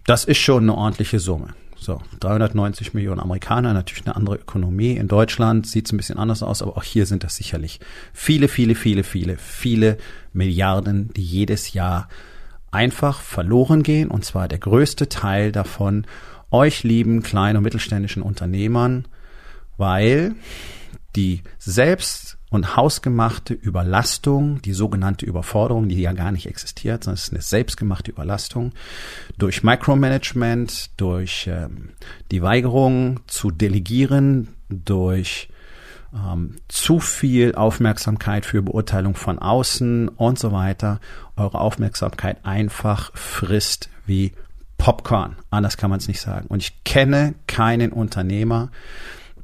das 0.05 0.25
ist 0.25 0.39
schon 0.39 0.63
eine 0.63 0.75
ordentliche 0.75 1.19
Summe. 1.19 1.49
So, 1.77 2.01
390 2.21 2.93
Millionen 2.93 3.19
Amerikaner, 3.19 3.73
natürlich 3.73 4.05
eine 4.07 4.15
andere 4.15 4.37
Ökonomie. 4.37 4.93
In 4.93 5.07
Deutschland 5.07 5.67
sieht 5.67 5.85
es 5.85 5.91
ein 5.93 5.97
bisschen 5.97 6.17
anders 6.17 6.41
aus, 6.41 6.61
aber 6.61 6.77
auch 6.77 6.83
hier 6.83 7.05
sind 7.05 7.23
das 7.23 7.35
sicherlich 7.35 7.79
viele, 8.13 8.47
viele, 8.47 8.73
viele, 8.75 9.03
viele, 9.03 9.37
viele 9.37 9.97
Milliarden, 10.33 11.13
die 11.13 11.23
jedes 11.23 11.73
Jahr 11.73 12.07
einfach 12.71 13.21
verloren 13.21 13.83
gehen. 13.83 14.09
Und 14.09 14.25
zwar 14.25 14.47
der 14.47 14.59
größte 14.59 15.09
Teil 15.09 15.51
davon 15.51 16.07
euch 16.55 16.83
lieben 16.83 17.21
kleinen 17.21 17.57
und 17.57 17.63
mittelständischen 17.63 18.23
Unternehmern, 18.23 19.07
weil 19.77 20.35
die 21.15 21.41
selbst 21.57 22.37
und 22.49 22.77
hausgemachte 22.77 23.53
Überlastung, 23.53 24.61
die 24.61 24.73
sogenannte 24.73 25.25
Überforderung, 25.25 25.89
die 25.89 26.01
ja 26.01 26.13
gar 26.13 26.31
nicht 26.31 26.47
existiert, 26.47 27.03
sondern 27.03 27.15
es 27.15 27.25
ist 27.25 27.33
eine 27.33 27.41
selbstgemachte 27.41 28.11
Überlastung, 28.11 28.71
durch 29.37 29.63
Micromanagement, 29.63 30.91
durch 30.97 31.47
ähm, 31.51 31.89
die 32.31 32.41
Weigerung 32.41 33.19
zu 33.27 33.51
delegieren, 33.51 34.49
durch 34.69 35.49
ähm, 36.13 36.55
zu 36.69 36.99
viel 36.99 37.55
Aufmerksamkeit 37.55 38.45
für 38.45 38.61
Beurteilung 38.61 39.15
von 39.15 39.37
außen 39.37 40.07
und 40.07 40.39
so 40.39 40.51
weiter, 40.51 41.01
eure 41.35 41.59
Aufmerksamkeit 41.59 42.37
einfach 42.45 43.11
frisst 43.15 43.89
wie 44.05 44.31
Popcorn. 44.85 45.35
Anders 45.49 45.77
kann 45.77 45.89
man 45.89 45.97
es 45.97 46.07
nicht 46.07 46.21
sagen. 46.21 46.45
Und 46.45 46.61
ich 46.61 46.83
kenne 46.83 47.33
keinen 47.47 47.91
Unternehmer, 47.91 48.69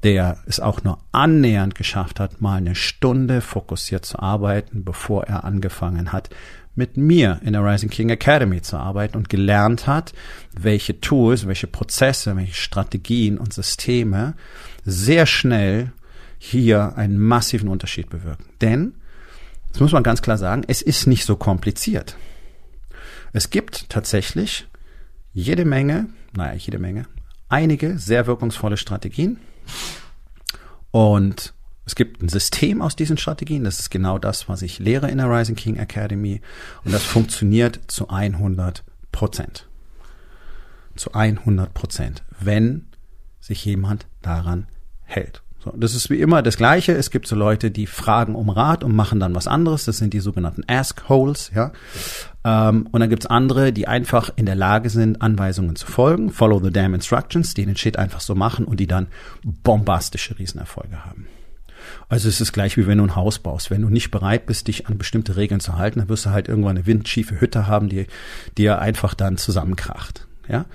der 0.04 0.38
es 0.46 0.60
auch 0.60 0.84
nur 0.84 1.00
annähernd 1.12 1.74
geschafft 1.74 2.20
hat, 2.20 2.42
mal 2.42 2.58
eine 2.58 2.76
Stunde 2.76 3.42
fokussiert 3.42 4.06
zu 4.06 4.20
arbeiten, 4.20 4.86
bevor 4.86 5.24
er 5.24 5.44
angefangen 5.44 6.12
hat, 6.12 6.30
mit 6.76 6.96
mir 6.96 7.40
in 7.44 7.54
der 7.54 7.66
Rising 7.66 7.90
King 7.90 8.12
Academy 8.12 8.62
zu 8.62 8.78
arbeiten 8.78 9.18
und 9.18 9.30
gelernt 9.30 9.88
hat, 9.88 10.14
welche 10.56 11.02
Tools, 11.02 11.48
welche 11.48 11.66
Prozesse, 11.66 12.36
welche 12.36 12.54
Strategien 12.54 13.40
und 13.40 13.52
Systeme 13.52 14.36
sehr 14.86 15.26
schnell 15.26 15.92
hier 16.38 16.98
einen 16.98 17.18
massiven 17.18 17.68
Unterschied 17.68 18.12
bewirken. 18.12 18.46
Denn, 18.62 18.94
das 19.72 19.80
muss 19.80 19.92
man 19.92 20.04
ganz 20.04 20.22
klar 20.22 20.38
sagen, 20.38 20.62
es 20.68 20.84
ist 20.84 21.08
nicht 21.08 21.26
so 21.26 21.36
kompliziert. 21.36 22.16
Es 23.34 23.50
gibt 23.50 23.90
tatsächlich 23.90 24.68
jede 25.34 25.66
Menge, 25.66 26.08
naja, 26.36 26.54
jede 26.54 26.80
Menge, 26.80 27.06
einige 27.50 27.98
sehr 27.98 28.28
wirkungsvolle 28.28 28.78
Strategien, 28.78 29.40
und 30.92 31.54
es 31.86 31.96
gibt 31.96 32.22
ein 32.22 32.30
System 32.30 32.82
aus 32.82 32.96
diesen 32.96 33.18
Strategien. 33.18 33.64
Das 33.64 33.80
ist 33.80 33.90
genau 33.90 34.20
das, 34.20 34.48
was 34.48 34.62
ich 34.62 34.80
lehre 34.80 35.10
in 35.10 35.18
der 35.18 35.30
Rising 35.30 35.56
King 35.56 35.78
Academy. 35.78 36.42
Und 36.84 36.94
das 36.94 37.04
funktioniert 37.04 37.80
zu 37.88 38.10
100 38.10 38.84
Prozent. 39.12 39.68
Zu 40.96 41.14
100 41.14 41.74
Prozent, 41.74 42.24
wenn 42.40 42.88
sich 43.40 43.66
jemand 43.66 44.06
daran 44.22 44.68
hält. 45.04 45.42
So, 45.64 45.74
das 45.78 45.96
ist 45.96 46.10
wie 46.10 46.20
immer 46.20 46.42
das 46.42 46.58
Gleiche. 46.58 46.94
Es 46.94 47.12
gibt 47.12 47.28
so 47.28 47.36
Leute, 47.36 47.72
die 47.72 47.88
fragen 47.88 48.36
um 48.36 48.50
Rat 48.50 48.84
und 48.84 48.96
machen 48.96 49.20
dann 49.20 49.36
was 49.36 49.48
anderes. 49.48 49.86
Das 49.86 49.98
sind 49.98 50.14
die 50.14 50.20
sogenannten 50.20 50.64
Ask-Holes, 50.68 51.52
ja. 51.56 51.72
Ähm, 52.44 52.88
und 52.92 53.00
dann 53.00 53.10
gibt's 53.10 53.26
andere, 53.26 53.72
die 53.72 53.88
einfach 53.88 54.32
in 54.36 54.46
der 54.46 54.56
Lage 54.56 54.90
sind, 54.90 55.22
Anweisungen 55.22 55.76
zu 55.76 55.86
folgen. 55.86 56.32
Follow 56.32 56.60
the 56.64 56.72
damn 56.72 56.94
instructions, 56.94 57.54
die 57.54 57.66
den 57.66 57.76
Shit 57.76 57.98
einfach 57.98 58.22
so 58.22 58.36
machen 58.36 58.66
und 58.66 58.80
die 58.80 58.88
dann 58.88 59.08
bombastische 59.44 60.38
Riesenerfolge 60.40 61.06
haben. 61.06 61.28
Also 62.10 62.30
es 62.30 62.42
ist 62.42 62.54
gleich 62.54 62.78
wie 62.78 62.88
wenn 62.88 62.98
du 62.98 63.06
ein 63.06 63.16
Haus 63.16 63.40
baust. 63.40 63.72
Wenn 63.72 63.82
du 63.82 63.90
nicht 63.90 64.12
bereit 64.12 64.46
bist, 64.46 64.68
dich 64.68 64.88
an 64.88 64.98
bestimmte 64.98 65.36
Regeln 65.36 65.60
zu 65.60 65.78
halten, 65.78 66.00
dann 66.00 66.10
wirst 66.10 66.26
du 66.26 66.32
halt 66.32 66.48
irgendwann 66.48 66.78
eine 66.78 66.86
windschiefe 66.86 67.40
Hütte 67.40 67.68
haben, 67.68 67.90
die 67.90 68.08
dir 68.58 68.80
einfach 68.80 69.14
dann 69.14 69.38
zusammenkracht. 69.38 70.28
Ja. 70.48 70.66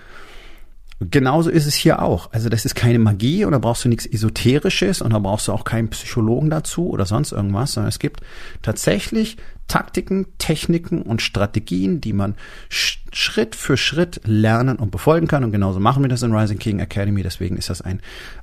Genauso 0.99 1.50
ist 1.50 1.67
es 1.67 1.75
hier 1.75 2.00
auch. 2.00 2.33
Also 2.33 2.49
das 2.49 2.65
ist 2.65 2.75
keine 2.75 2.99
Magie 2.99 3.45
und 3.45 3.53
da 3.53 3.59
brauchst 3.59 3.85
du 3.85 3.88
nichts 3.91 4.07
Esoterisches 4.07 5.03
und 5.03 5.12
da 5.12 5.19
brauchst 5.19 5.47
du 5.47 5.53
auch 5.53 5.65
keinen 5.65 5.91
Psychologen 5.91 6.49
dazu 6.49 6.88
oder 6.88 7.05
sonst 7.05 7.33
irgendwas, 7.33 7.73
sondern 7.73 7.91
es 7.91 7.99
gibt 7.99 8.21
tatsächlich 8.62 9.37
Taktiken, 9.69 10.26
Techniken 10.38 11.03
und 11.03 11.21
Strategien, 11.21 12.00
die 12.00 12.15
man 12.15 12.35
Schritt 12.71 13.55
für 13.55 13.76
Schritt 13.76 14.23
lernen 14.25 14.76
und 14.76 14.91
befolgen 14.91 15.26
kann. 15.26 15.45
Und 15.45 15.53
genauso 15.53 15.81
machen 15.81 16.03
wir 16.03 16.09
das 16.09 16.23
in 16.23 16.35
Rising 16.35 16.59
King 16.59 16.79
Academy. 16.79 17.23
Deswegen 17.23 17.59
ist 17.59 17.69
das 17.69 17.83
ein 17.83 18.00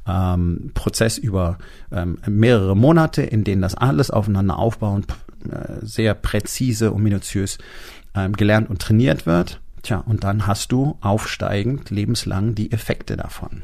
ähm, 0.07 0.72
Prozess 0.75 1.17
über 1.17 1.57
ähm, 1.91 2.19
mehrere 2.27 2.75
Monate, 2.75 3.24
in 3.24 3.43
denen 3.43 3.63
das 3.63 3.74
alles 3.74 4.12
aufeinander 4.12 4.60
aufbauen, 4.60 5.05
äh, 5.50 5.77
sehr 5.81 6.13
präzise 6.13 6.91
und 6.91 7.01
minutiös 7.01 7.57
ähm, 8.13 8.33
gelernt 8.33 8.69
und 8.69 8.79
trainiert 8.79 9.25
wird. 9.25 9.60
Tja, 9.83 9.97
und 9.97 10.23
dann 10.23 10.47
hast 10.47 10.71
du 10.71 10.97
aufsteigend 11.01 11.89
lebenslang 11.89 12.55
die 12.55 12.71
Effekte 12.71 13.17
davon. 13.17 13.63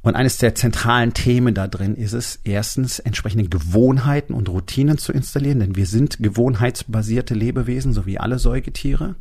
Und 0.00 0.16
eines 0.16 0.38
der 0.38 0.54
zentralen 0.54 1.12
Themen 1.14 1.54
da 1.54 1.68
drin 1.68 1.94
ist 1.94 2.12
es, 2.12 2.40
erstens 2.42 2.98
entsprechende 2.98 3.48
Gewohnheiten 3.48 4.34
und 4.34 4.48
Routinen 4.48 4.98
zu 4.98 5.12
installieren, 5.12 5.60
denn 5.60 5.76
wir 5.76 5.86
sind 5.86 6.18
gewohnheitsbasierte 6.20 7.34
Lebewesen, 7.34 7.92
so 7.92 8.06
wie 8.06 8.18
alle 8.18 8.38
Säugetiere. 8.38 9.14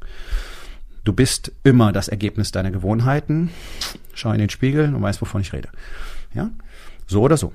Du 1.03 1.13
bist 1.13 1.51
immer 1.63 1.91
das 1.91 2.07
Ergebnis 2.07 2.51
deiner 2.51 2.71
Gewohnheiten. 2.71 3.49
Schau 4.13 4.31
in 4.31 4.39
den 4.39 4.49
Spiegel 4.49 4.93
und 4.93 5.01
weißt, 5.01 5.21
wovon 5.21 5.41
ich 5.41 5.53
rede. 5.53 5.69
Ja? 6.33 6.51
So 7.07 7.21
oder 7.21 7.37
so. 7.37 7.53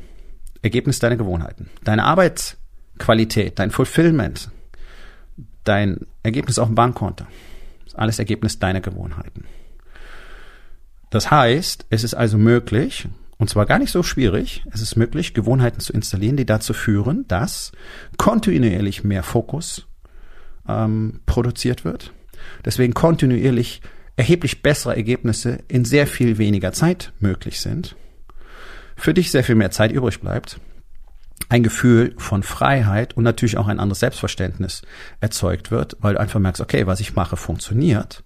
Ergebnis 0.62 0.98
deiner 0.98 1.16
Gewohnheiten. 1.16 1.68
Deine 1.84 2.04
Arbeitsqualität, 2.04 3.58
dein 3.58 3.70
Fulfillment, 3.70 4.50
dein 5.68 6.06
Ergebnis 6.22 6.58
auf 6.58 6.68
dem 6.68 6.74
Bankkonto. 6.74 7.24
Das 7.84 7.92
ist 7.92 7.98
alles 7.98 8.18
Ergebnis 8.18 8.58
deiner 8.58 8.80
Gewohnheiten. 8.80 9.44
Das 11.10 11.30
heißt, 11.30 11.86
es 11.90 12.04
ist 12.04 12.14
also 12.14 12.38
möglich, 12.38 13.08
und 13.38 13.48
zwar 13.48 13.66
gar 13.66 13.78
nicht 13.78 13.92
so 13.92 14.02
schwierig, 14.02 14.64
es 14.72 14.80
ist 14.80 14.96
möglich, 14.96 15.34
Gewohnheiten 15.34 15.80
zu 15.80 15.92
installieren, 15.92 16.36
die 16.36 16.46
dazu 16.46 16.72
führen, 16.72 17.26
dass 17.28 17.72
kontinuierlich 18.16 19.04
mehr 19.04 19.22
Fokus 19.22 19.86
ähm, 20.68 21.20
produziert 21.26 21.84
wird. 21.84 22.12
Deswegen 22.64 22.94
kontinuierlich 22.94 23.82
erheblich 24.16 24.62
bessere 24.62 24.96
Ergebnisse 24.96 25.58
in 25.68 25.84
sehr 25.84 26.06
viel 26.06 26.38
weniger 26.38 26.72
Zeit 26.72 27.12
möglich 27.20 27.60
sind. 27.60 27.96
Für 28.96 29.12
dich 29.14 29.30
sehr 29.30 29.44
viel 29.44 29.54
mehr 29.54 29.70
Zeit 29.70 29.92
übrig 29.92 30.20
bleibt 30.20 30.58
ein 31.48 31.62
Gefühl 31.62 32.14
von 32.18 32.42
Freiheit 32.42 33.16
und 33.16 33.24
natürlich 33.24 33.56
auch 33.56 33.68
ein 33.68 33.80
anderes 33.80 34.00
Selbstverständnis 34.00 34.82
erzeugt 35.20 35.70
wird, 35.70 35.96
weil 36.00 36.14
du 36.14 36.20
einfach 36.20 36.40
merkst, 36.40 36.60
okay, 36.60 36.86
was 36.86 37.00
ich 37.00 37.14
mache, 37.14 37.36
funktioniert. 37.36 38.24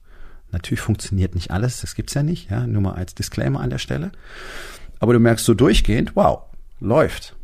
Natürlich 0.52 0.80
funktioniert 0.80 1.34
nicht 1.34 1.50
alles, 1.50 1.80
das 1.80 1.94
gibt's 1.94 2.14
ja 2.14 2.22
nicht, 2.22 2.50
ja, 2.50 2.66
nur 2.66 2.82
mal 2.82 2.94
als 2.94 3.14
Disclaimer 3.14 3.60
an 3.60 3.70
der 3.70 3.78
Stelle. 3.78 4.10
Aber 4.98 5.12
du 5.12 5.20
merkst 5.20 5.44
so 5.44 5.54
durchgehend, 5.54 6.16
wow, 6.16 6.42
läuft. 6.80 7.36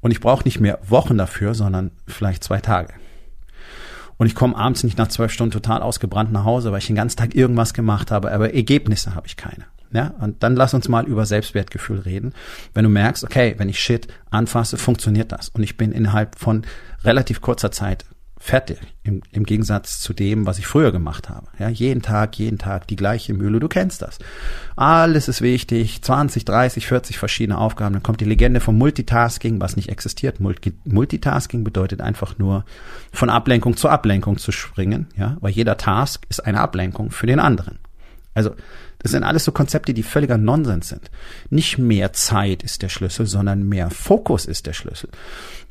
Und 0.00 0.10
ich 0.10 0.20
brauche 0.20 0.44
nicht 0.44 0.60
mehr 0.60 0.78
Wochen 0.86 1.18
dafür, 1.18 1.54
sondern 1.54 1.92
vielleicht 2.06 2.42
zwei 2.42 2.60
Tage. 2.60 2.94
Und 4.16 4.26
ich 4.26 4.34
komme 4.34 4.56
abends 4.56 4.84
nicht 4.84 4.98
nach 4.98 5.08
zwölf 5.08 5.32
Stunden 5.32 5.52
total 5.52 5.82
ausgebrannt 5.82 6.32
nach 6.32 6.44
Hause, 6.44 6.72
weil 6.72 6.78
ich 6.78 6.86
den 6.86 6.96
ganzen 6.96 7.16
Tag 7.16 7.34
irgendwas 7.34 7.72
gemacht 7.72 8.10
habe, 8.10 8.32
aber 8.32 8.52
Ergebnisse 8.52 9.14
habe 9.14 9.26
ich 9.26 9.36
keine. 9.36 9.64
Ja, 9.92 10.14
und 10.20 10.42
dann 10.42 10.54
lass 10.54 10.74
uns 10.74 10.88
mal 10.88 11.06
über 11.06 11.26
Selbstwertgefühl 11.26 12.00
reden. 12.00 12.32
Wenn 12.74 12.84
du 12.84 12.90
merkst, 12.90 13.24
okay, 13.24 13.54
wenn 13.58 13.68
ich 13.68 13.80
Shit 13.80 14.08
anfasse, 14.30 14.76
funktioniert 14.76 15.32
das. 15.32 15.48
Und 15.48 15.62
ich 15.62 15.76
bin 15.76 15.92
innerhalb 15.92 16.38
von 16.38 16.62
relativ 17.04 17.40
kurzer 17.40 17.72
Zeit 17.72 18.04
Fertig. 18.42 18.78
Im, 19.02 19.20
Im 19.32 19.44
Gegensatz 19.44 20.00
zu 20.00 20.14
dem, 20.14 20.46
was 20.46 20.58
ich 20.58 20.66
früher 20.66 20.92
gemacht 20.92 21.28
habe. 21.28 21.48
Ja, 21.58 21.68
jeden 21.68 22.00
Tag, 22.00 22.38
jeden 22.38 22.56
Tag 22.56 22.86
die 22.86 22.96
gleiche 22.96 23.34
Mühle. 23.34 23.60
Du 23.60 23.68
kennst 23.68 24.00
das. 24.00 24.18
Alles 24.76 25.28
ist 25.28 25.42
wichtig. 25.42 26.00
20, 26.00 26.46
30, 26.46 26.86
40 26.86 27.18
verschiedene 27.18 27.58
Aufgaben. 27.58 27.92
Dann 27.92 28.02
kommt 28.02 28.22
die 28.22 28.24
Legende 28.24 28.60
vom 28.60 28.78
Multitasking, 28.78 29.60
was 29.60 29.76
nicht 29.76 29.90
existiert. 29.90 30.38
Multitasking 30.40 31.64
bedeutet 31.64 32.00
einfach 32.00 32.38
nur 32.38 32.64
von 33.12 33.28
Ablenkung 33.28 33.76
zu 33.76 33.90
Ablenkung 33.90 34.38
zu 34.38 34.52
springen. 34.52 35.08
Ja, 35.18 35.36
weil 35.40 35.52
jeder 35.52 35.76
Task 35.76 36.24
ist 36.30 36.40
eine 36.40 36.60
Ablenkung 36.60 37.10
für 37.10 37.26
den 37.26 37.40
anderen. 37.40 37.78
Also, 38.32 38.54
das 39.02 39.12
sind 39.12 39.24
alles 39.24 39.44
so 39.44 39.52
Konzepte, 39.52 39.94
die 39.94 40.02
völliger 40.02 40.36
Nonsens 40.38 40.90
sind. 40.90 41.10
Nicht 41.48 41.78
mehr 41.78 42.12
Zeit 42.12 42.62
ist 42.62 42.82
der 42.82 42.90
Schlüssel, 42.90 43.26
sondern 43.26 43.68
mehr 43.68 43.90
Fokus 43.90 44.44
ist 44.44 44.66
der 44.66 44.74
Schlüssel. 44.74 45.08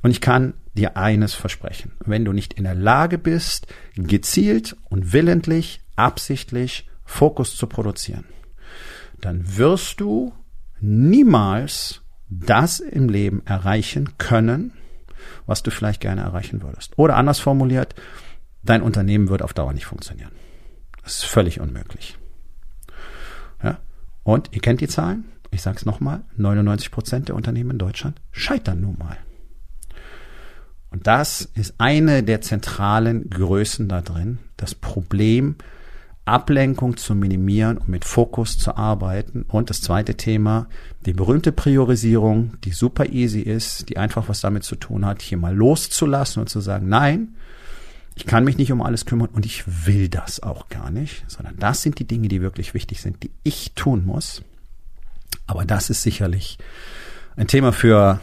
Und 0.02 0.12
ich 0.12 0.20
kann 0.20 0.56
dir 0.74 0.98
eines 0.98 1.36
versprechen. 1.36 1.92
Wenn 2.06 2.26
du 2.26 2.34
nicht 2.34 2.54
in 2.54 2.64
der 2.64 2.76
Lage 2.76 3.18
bist, 3.18 3.68
gezielt 3.96 4.76
und 4.90 5.14
willentlich, 5.14 5.82
absichtlich 5.96 6.90
Fokus 7.06 7.56
zu 7.56 7.68
produzieren, 7.68 8.26
dann 9.22 9.58
wirst 9.58 10.00
du 10.02 10.34
niemals 10.80 12.02
das 12.30 12.80
im 12.80 13.10
Leben 13.10 13.46
erreichen 13.46 14.18
können, 14.18 14.74
was 15.46 15.64
du 15.64 15.72
vielleicht 15.72 16.02
gerne 16.02 16.22
erreichen 16.22 16.62
würdest. 16.62 16.98
Oder 16.98 17.16
anders 17.16 17.40
formuliert, 17.40 17.96
dein 18.64 18.82
Unternehmen 18.82 19.30
wird 19.30 19.42
auf 19.42 19.54
Dauer 19.54 19.74
nicht 19.74 19.86
funktionieren. 19.86 20.32
Das 21.04 21.20
ist 21.20 21.26
völlig 21.26 21.60
unmöglich. 21.60 22.19
Und 24.30 24.52
ihr 24.52 24.62
kennt 24.62 24.80
die 24.80 24.88
Zahlen. 24.88 25.26
Ich 25.50 25.64
sage 25.64 25.78
es 25.78 25.88
nochmal, 25.88 26.22
99 26.38 26.92
Prozent 26.92 27.30
der 27.30 27.36
Unternehmen 27.36 27.72
in 27.72 27.78
Deutschland 27.80 28.22
scheitern 28.32 28.80
nun 28.80 28.96
mal. 29.00 29.18
Und 30.92 31.08
das 31.08 31.50
ist 31.56 31.74
eine 31.80 32.22
der 32.22 32.40
zentralen 32.42 33.32
Größen 33.32 33.90
da 33.90 34.02
drin, 34.02 34.38
das 34.56 34.76
Problem, 34.76 35.56
Ablenkung 36.26 36.96
zu 36.96 37.16
minimieren 37.16 37.80
und 37.80 37.90
mit 37.90 38.06
Fokus 38.06 38.60
zu 38.60 38.78
arbeiten. 38.78 39.46
Und 39.48 39.72
das 39.72 39.82
zweite 39.82 40.14
Thema, 40.14 40.68
die 41.08 41.14
berühmte 41.14 41.52
Priorisierung, 41.52 42.54
die 42.64 42.72
super 42.72 43.08
easy 43.10 43.42
ist, 43.42 43.90
die 43.90 43.98
einfach 43.98 44.30
was 44.30 44.42
damit 44.42 44.64
zu 44.64 44.76
tun 44.76 45.08
hat, 45.08 45.24
hier 45.24 45.40
mal 45.40 45.56
loszulassen 45.56 46.42
und 46.42 46.50
zu 46.50 46.60
sagen, 46.60 46.88
nein, 46.88 47.34
ich 48.20 48.26
kann 48.26 48.44
mich 48.44 48.58
nicht 48.58 48.74
um 48.74 48.82
alles 48.82 49.06
kümmern 49.06 49.30
und 49.32 49.46
ich 49.46 49.64
will 49.88 50.10
das 50.10 50.44
auch 50.44 50.68
gar 50.68 50.92
nicht, 50.92 51.24
sondern 51.30 51.56
das 51.58 51.82
sind 51.82 52.00
die 52.00 52.06
Dinge, 52.06 52.28
die 52.28 52.42
wirklich 52.42 52.74
wichtig 52.74 53.00
sind, 53.02 53.24
die 53.24 53.32
ich 53.44 53.72
tun 53.76 54.06
muss. 54.06 54.44
Aber 55.48 55.64
das 55.64 55.90
ist 55.90 56.04
sicherlich 56.04 56.58
ein 57.38 57.48
Thema 57.48 57.72
für 57.72 58.20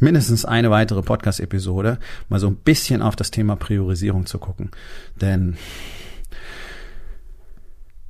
mindestens 0.00 0.44
eine 0.44 0.70
weitere 0.70 1.00
Podcast-Episode, 1.00 1.98
mal 2.28 2.38
so 2.38 2.46
ein 2.46 2.56
bisschen 2.56 3.00
auf 3.00 3.16
das 3.16 3.30
Thema 3.30 3.56
Priorisierung 3.56 4.26
zu 4.26 4.38
gucken. 4.38 4.70
Denn 5.18 5.56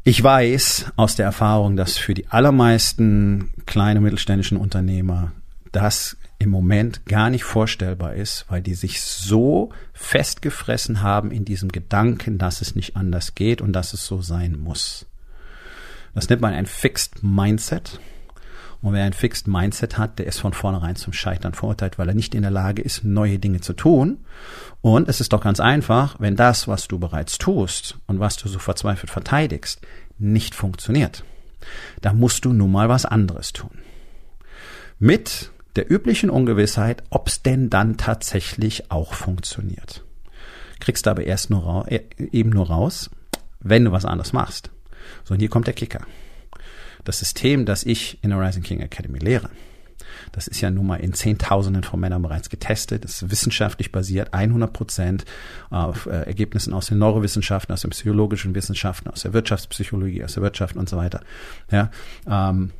ich 0.02 0.20
weiß 0.20 0.86
aus 0.96 1.14
der 1.14 1.26
Erfahrung, 1.26 1.76
dass 1.76 1.98
für 1.98 2.14
die 2.14 2.26
allermeisten 2.26 3.52
kleine 3.64 4.00
mittelständischen 4.00 4.58
Unternehmer 4.58 5.30
das 5.70 6.16
im 6.38 6.50
Moment 6.50 7.04
gar 7.06 7.30
nicht 7.30 7.44
vorstellbar 7.44 8.14
ist, 8.14 8.44
weil 8.48 8.62
die 8.62 8.74
sich 8.74 9.02
so 9.02 9.70
festgefressen 9.92 11.02
haben 11.02 11.30
in 11.30 11.44
diesem 11.44 11.70
Gedanken, 11.70 12.38
dass 12.38 12.60
es 12.60 12.76
nicht 12.76 12.96
anders 12.96 13.34
geht 13.34 13.60
und 13.60 13.72
dass 13.72 13.92
es 13.92 14.06
so 14.06 14.22
sein 14.22 14.58
muss. 14.58 15.06
Das 16.14 16.28
nennt 16.28 16.42
man 16.42 16.54
ein 16.54 16.66
Fixed 16.66 17.22
Mindset. 17.22 18.00
Und 18.80 18.92
wer 18.92 19.02
ein 19.02 19.12
Fixed 19.12 19.48
Mindset 19.48 19.98
hat, 19.98 20.20
der 20.20 20.26
ist 20.26 20.38
von 20.38 20.52
vornherein 20.52 20.94
zum 20.94 21.12
Scheitern 21.12 21.54
verurteilt, 21.54 21.98
weil 21.98 22.08
er 22.08 22.14
nicht 22.14 22.34
in 22.36 22.42
der 22.42 22.52
Lage 22.52 22.80
ist, 22.80 23.02
neue 23.02 23.40
Dinge 23.40 23.60
zu 23.60 23.72
tun. 23.72 24.18
Und 24.80 25.08
es 25.08 25.20
ist 25.20 25.32
doch 25.32 25.40
ganz 25.40 25.58
einfach, 25.58 26.20
wenn 26.20 26.36
das, 26.36 26.68
was 26.68 26.86
du 26.86 27.00
bereits 27.00 27.38
tust 27.38 27.98
und 28.06 28.20
was 28.20 28.36
du 28.36 28.48
so 28.48 28.60
verzweifelt 28.60 29.10
verteidigst, 29.10 29.80
nicht 30.18 30.54
funktioniert. 30.54 31.24
Da 32.00 32.12
musst 32.12 32.44
du 32.44 32.52
nun 32.52 32.70
mal 32.70 32.88
was 32.88 33.04
anderes 33.04 33.52
tun. 33.52 33.78
Mit 35.00 35.50
der 35.76 35.90
üblichen 35.90 36.30
Ungewissheit, 36.30 37.02
ob 37.10 37.28
es 37.28 37.42
denn 37.42 37.70
dann 37.70 37.96
tatsächlich 37.96 38.90
auch 38.90 39.14
funktioniert. 39.14 40.04
Kriegst 40.80 41.06
du 41.06 41.10
aber 41.10 41.24
erst 41.24 41.50
nur 41.50 41.86
äh, 41.90 42.00
eben 42.18 42.50
nur 42.50 42.68
raus, 42.68 43.10
wenn 43.60 43.84
du 43.84 43.92
was 43.92 44.04
anderes 44.04 44.32
machst. 44.32 44.70
So, 45.24 45.34
und 45.34 45.40
hier 45.40 45.48
kommt 45.48 45.66
der 45.66 45.74
Kicker 45.74 46.00
das 47.08 47.18
System, 47.18 47.64
das 47.64 47.84
ich 47.84 48.22
in 48.22 48.30
der 48.30 48.38
Rising 48.38 48.62
King 48.62 48.80
Academy 48.80 49.18
lehre, 49.18 49.48
das 50.32 50.46
ist 50.46 50.60
ja 50.60 50.70
nun 50.70 50.86
mal 50.86 50.96
in 50.96 51.14
Zehntausenden 51.14 51.82
von 51.82 51.98
Männern 52.00 52.20
bereits 52.20 52.50
getestet. 52.50 53.04
Das 53.04 53.22
ist 53.22 53.30
wissenschaftlich 53.30 53.92
basiert, 53.92 54.34
100 54.34 54.72
Prozent 54.72 55.24
auf 55.70 56.06
äh, 56.06 56.24
Ergebnissen 56.24 56.74
aus 56.74 56.86
den 56.86 56.98
Neurowissenschaften, 56.98 57.72
aus 57.72 57.80
den 57.80 57.90
psychologischen 57.90 58.54
Wissenschaften, 58.54 59.08
aus 59.08 59.22
der 59.22 59.32
Wirtschaftspsychologie, 59.32 60.22
aus 60.22 60.34
der 60.34 60.42
Wirtschaft 60.42 60.76
und 60.76 60.88
so 60.88 60.98
weiter. 60.98 61.20
Ja, 61.70 61.90
ähm, 62.28 62.72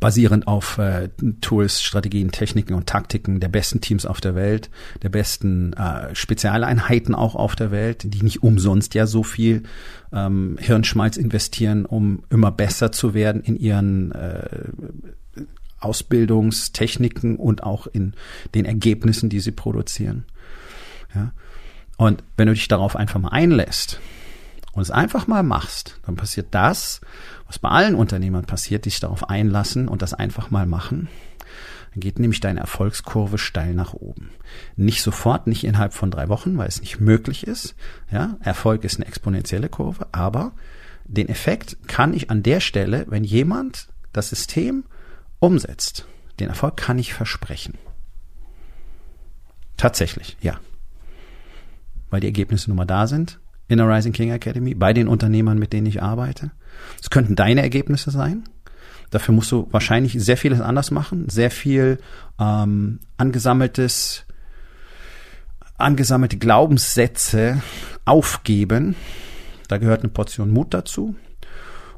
basierend 0.00 0.46
auf 0.46 0.78
äh, 0.78 1.08
Tools, 1.40 1.82
Strategien, 1.82 2.30
Techniken 2.30 2.74
und 2.74 2.86
Taktiken 2.86 3.40
der 3.40 3.48
besten 3.48 3.80
Teams 3.80 4.06
auf 4.06 4.20
der 4.20 4.34
Welt, 4.34 4.70
der 5.02 5.08
besten 5.08 5.72
äh, 5.74 6.14
Spezialeinheiten 6.14 7.14
auch 7.14 7.34
auf 7.34 7.56
der 7.56 7.70
Welt, 7.70 8.02
die 8.04 8.22
nicht 8.22 8.42
umsonst 8.42 8.94
ja 8.94 9.06
so 9.06 9.22
viel 9.22 9.64
ähm, 10.12 10.56
Hirnschmalz 10.60 11.16
investieren, 11.16 11.84
um 11.86 12.22
immer 12.30 12.50
besser 12.50 12.92
zu 12.92 13.14
werden 13.14 13.42
in 13.42 13.56
ihren 13.56 14.12
äh, 14.12 14.68
Ausbildungstechniken 15.80 17.36
und 17.36 17.62
auch 17.62 17.86
in 17.86 18.14
den 18.54 18.64
Ergebnissen, 18.64 19.28
die 19.28 19.40
sie 19.40 19.52
produzieren. 19.52 20.24
Ja. 21.14 21.32
Und 21.96 22.24
wenn 22.36 22.46
du 22.46 22.54
dich 22.54 22.68
darauf 22.68 22.96
einfach 22.96 23.20
mal 23.20 23.28
einlässt 23.28 24.00
und 24.72 24.82
es 24.82 24.90
einfach 24.90 25.26
mal 25.26 25.42
machst, 25.42 26.00
dann 26.06 26.16
passiert 26.16 26.48
das, 26.50 27.00
was 27.54 27.60
bei 27.60 27.68
allen 27.68 27.94
Unternehmern 27.94 28.46
passiert, 28.46 28.84
die 28.84 28.90
sich 28.90 28.98
darauf 28.98 29.30
einlassen 29.30 29.86
und 29.86 30.02
das 30.02 30.12
einfach 30.12 30.50
mal 30.50 30.66
machen, 30.66 31.08
dann 31.92 32.00
geht 32.00 32.18
nämlich 32.18 32.40
deine 32.40 32.58
Erfolgskurve 32.58 33.38
steil 33.38 33.74
nach 33.74 33.94
oben. 33.94 34.30
Nicht 34.74 35.02
sofort, 35.02 35.46
nicht 35.46 35.62
innerhalb 35.62 35.94
von 35.94 36.10
drei 36.10 36.28
Wochen, 36.28 36.58
weil 36.58 36.66
es 36.66 36.80
nicht 36.80 36.98
möglich 36.98 37.46
ist. 37.46 37.76
Ja, 38.10 38.36
Erfolg 38.40 38.82
ist 38.82 38.96
eine 38.96 39.06
exponentielle 39.06 39.68
Kurve, 39.68 40.08
aber 40.10 40.50
den 41.04 41.28
Effekt 41.28 41.76
kann 41.86 42.12
ich 42.12 42.28
an 42.28 42.42
der 42.42 42.58
Stelle, 42.58 43.04
wenn 43.08 43.22
jemand 43.22 43.88
das 44.12 44.30
System 44.30 44.82
umsetzt, 45.38 46.08
den 46.40 46.48
Erfolg 46.48 46.76
kann 46.76 46.98
ich 46.98 47.14
versprechen. 47.14 47.78
Tatsächlich, 49.76 50.36
ja. 50.40 50.58
Weil 52.10 52.20
die 52.20 52.26
Ergebnisse 52.26 52.70
nun 52.70 52.78
mal 52.78 52.84
da 52.84 53.06
sind 53.06 53.38
in 53.68 53.78
der 53.78 53.88
Rising 53.88 54.12
King 54.12 54.30
Academy, 54.30 54.74
bei 54.74 54.92
den 54.92 55.06
Unternehmern, 55.06 55.58
mit 55.58 55.72
denen 55.72 55.86
ich 55.86 56.02
arbeite. 56.02 56.50
Es 57.00 57.10
könnten 57.10 57.36
deine 57.36 57.62
Ergebnisse 57.62 58.10
sein. 58.10 58.44
Dafür 59.10 59.34
musst 59.34 59.52
du 59.52 59.68
wahrscheinlich 59.70 60.14
sehr 60.14 60.36
vieles 60.36 60.60
anders 60.60 60.90
machen, 60.90 61.28
sehr 61.28 61.50
viel 61.50 61.98
ähm, 62.40 62.98
angesammeltes, 63.16 64.24
angesammelte 65.78 66.36
Glaubenssätze 66.36 67.62
aufgeben. 68.04 68.96
Da 69.68 69.78
gehört 69.78 70.00
eine 70.00 70.08
Portion 70.08 70.50
Mut 70.50 70.74
dazu 70.74 71.14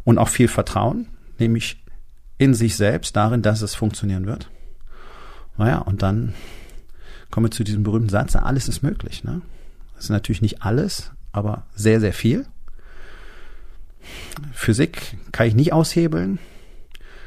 und 0.04 0.18
auch 0.18 0.28
viel 0.28 0.48
Vertrauen, 0.48 1.08
nämlich 1.38 1.82
in 2.38 2.54
sich 2.54 2.76
selbst, 2.76 3.16
darin, 3.16 3.42
dass 3.42 3.62
es 3.62 3.74
funktionieren 3.74 4.26
wird. 4.26 4.50
Naja, 5.56 5.78
und 5.78 6.02
dann 6.02 6.34
kommen 7.30 7.46
wir 7.46 7.50
zu 7.50 7.64
diesem 7.64 7.82
berühmten 7.82 8.10
Satz, 8.10 8.36
alles 8.36 8.68
ist 8.68 8.82
möglich. 8.82 9.24
Ne? 9.24 9.40
Das 9.94 10.04
ist 10.04 10.10
natürlich 10.10 10.42
nicht 10.42 10.62
alles, 10.62 11.12
aber 11.32 11.66
sehr, 11.74 12.00
sehr 12.00 12.12
viel. 12.12 12.46
Physik 14.52 15.16
kann 15.32 15.46
ich 15.46 15.54
nicht 15.54 15.72
aushebeln, 15.72 16.38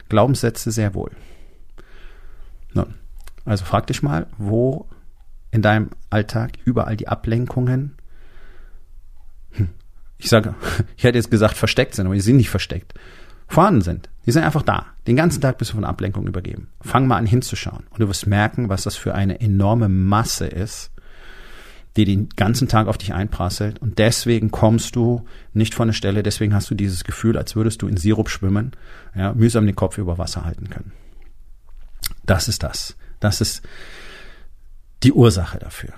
Glaubenssätze 0.09 0.71
sehr 0.71 0.93
wohl. 0.93 1.11
Nun, 2.73 2.95
also 3.45 3.65
frag 3.65 3.87
dich 3.87 4.03
mal, 4.03 4.27
wo 4.37 4.87
in 5.51 5.61
deinem 5.61 5.89
Alltag 6.09 6.53
überall 6.65 6.97
die 6.97 7.07
Ablenkungen, 7.07 7.95
hm, 9.51 9.69
ich 10.17 10.29
sage, 10.29 10.55
ich 10.97 11.03
hätte 11.03 11.17
jetzt 11.17 11.31
gesagt 11.31 11.57
versteckt 11.57 11.95
sind, 11.95 12.05
aber 12.05 12.15
die 12.15 12.21
sind 12.21 12.37
nicht 12.37 12.49
versteckt, 12.49 12.93
vorhanden 13.47 13.81
sind. 13.81 14.09
Die 14.25 14.31
sind 14.31 14.43
einfach 14.43 14.61
da. 14.61 14.85
Den 15.07 15.15
ganzen 15.15 15.41
Tag 15.41 15.57
bist 15.57 15.71
du 15.71 15.75
von 15.75 15.85
Ablenkung 15.85 16.27
übergeben. 16.27 16.69
Fang 16.81 17.07
mal 17.07 17.17
an 17.17 17.25
hinzuschauen 17.25 17.87
und 17.89 17.99
du 17.99 18.07
wirst 18.07 18.27
merken, 18.27 18.69
was 18.69 18.83
das 18.83 18.95
für 18.95 19.15
eine 19.15 19.41
enorme 19.41 19.89
Masse 19.89 20.45
ist, 20.45 20.91
die 21.97 22.05
den 22.05 22.29
ganzen 22.29 22.67
Tag 22.67 22.87
auf 22.87 22.97
dich 22.97 23.13
einprasselt 23.13 23.79
und 23.79 23.97
deswegen 23.99 24.51
kommst 24.51 24.95
du 24.95 25.25
nicht 25.53 25.73
von 25.73 25.87
der 25.87 25.93
Stelle, 25.93 26.23
deswegen 26.23 26.53
hast 26.53 26.69
du 26.69 26.75
dieses 26.75 27.03
Gefühl, 27.03 27.37
als 27.37 27.55
würdest 27.55 27.81
du 27.81 27.87
in 27.87 27.97
Sirup 27.97 28.29
schwimmen, 28.29 28.71
ja, 29.15 29.33
mühsam 29.33 29.65
den 29.65 29.75
Kopf 29.75 29.97
über 29.97 30.17
Wasser 30.17 30.45
halten 30.45 30.69
können. 30.69 30.91
Das 32.25 32.47
ist 32.47 32.63
das. 32.63 32.95
Das 33.19 33.41
ist 33.41 33.61
die 35.03 35.13
Ursache 35.13 35.59
dafür. 35.59 35.93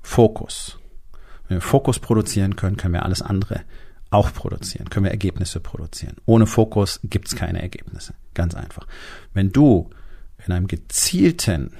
Fokus. 0.00 0.78
Wenn 1.48 1.58
wir 1.58 1.62
Fokus 1.62 1.98
produzieren 1.98 2.56
können, 2.56 2.76
können 2.76 2.94
wir 2.94 3.04
alles 3.04 3.22
andere 3.22 3.60
auch 4.10 4.32
produzieren, 4.32 4.90
können 4.90 5.04
wir 5.04 5.10
Ergebnisse 5.10 5.60
produzieren. 5.60 6.16
Ohne 6.26 6.46
Fokus 6.46 7.00
gibt's 7.02 7.34
keine 7.34 7.62
Ergebnisse. 7.62 8.14
Ganz 8.34 8.54
einfach. 8.54 8.86
Wenn 9.32 9.52
du 9.52 9.90
in 10.46 10.52
einem 10.52 10.66
gezielten, 10.66 11.70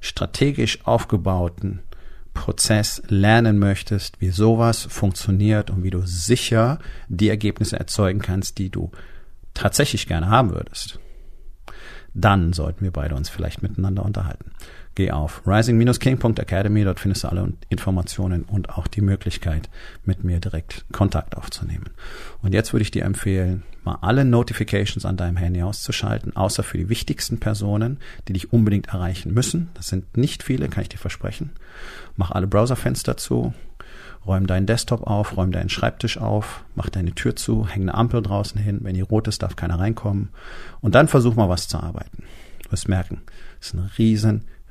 strategisch 0.00 0.84
aufgebauten 0.84 1.80
Prozess 2.38 3.02
lernen 3.08 3.58
möchtest, 3.58 4.20
wie 4.20 4.30
sowas 4.30 4.86
funktioniert 4.88 5.70
und 5.70 5.82
wie 5.82 5.90
du 5.90 6.02
sicher 6.04 6.78
die 7.08 7.28
Ergebnisse 7.28 7.78
erzeugen 7.78 8.20
kannst, 8.20 8.58
die 8.58 8.70
du 8.70 8.92
tatsächlich 9.54 10.06
gerne 10.06 10.30
haben 10.30 10.52
würdest, 10.52 11.00
dann 12.14 12.52
sollten 12.52 12.84
wir 12.84 12.92
beide 12.92 13.16
uns 13.16 13.28
vielleicht 13.28 13.62
miteinander 13.62 14.04
unterhalten. 14.04 14.52
Geh 14.98 15.12
auf 15.12 15.42
rising-king.academy, 15.46 16.82
dort 16.82 16.98
findest 16.98 17.22
du 17.22 17.28
alle 17.28 17.52
Informationen 17.68 18.42
und 18.42 18.70
auch 18.70 18.88
die 18.88 19.00
Möglichkeit, 19.00 19.70
mit 20.04 20.24
mir 20.24 20.40
direkt 20.40 20.86
Kontakt 20.90 21.36
aufzunehmen. 21.36 21.90
Und 22.42 22.52
jetzt 22.52 22.72
würde 22.72 22.82
ich 22.82 22.90
dir 22.90 23.04
empfehlen, 23.04 23.62
mal 23.84 23.98
alle 24.00 24.24
Notifications 24.24 25.04
an 25.04 25.16
deinem 25.16 25.36
Handy 25.36 25.62
auszuschalten, 25.62 26.34
außer 26.34 26.64
für 26.64 26.78
die 26.78 26.88
wichtigsten 26.88 27.38
Personen, 27.38 28.00
die 28.26 28.32
dich 28.32 28.52
unbedingt 28.52 28.88
erreichen 28.88 29.32
müssen. 29.32 29.68
Das 29.74 29.86
sind 29.86 30.16
nicht 30.16 30.42
viele, 30.42 30.68
kann 30.68 30.82
ich 30.82 30.88
dir 30.88 30.98
versprechen. 30.98 31.52
Mach 32.16 32.32
alle 32.32 32.48
Browserfenster 32.48 33.16
zu, 33.16 33.54
räum 34.26 34.48
deinen 34.48 34.66
Desktop 34.66 35.06
auf, 35.06 35.36
räum 35.36 35.52
deinen 35.52 35.68
Schreibtisch 35.68 36.18
auf, 36.18 36.64
mach 36.74 36.88
deine 36.88 37.14
Tür 37.14 37.36
zu, 37.36 37.68
häng 37.68 37.82
eine 37.82 37.94
Ampel 37.94 38.20
draußen 38.20 38.60
hin. 38.60 38.80
Wenn 38.82 38.94
die 38.94 39.00
rot 39.02 39.28
ist, 39.28 39.44
darf 39.44 39.54
keiner 39.54 39.78
reinkommen. 39.78 40.30
Und 40.80 40.96
dann 40.96 41.06
versuch 41.06 41.36
mal 41.36 41.48
was 41.48 41.68
zu 41.68 41.78
arbeiten. 41.78 42.24
Du 42.64 42.72
wirst 42.72 42.88
merken, 42.88 43.22
es 43.60 43.68
ist 43.68 43.74
ein 43.74 43.90
riesen 43.96 44.42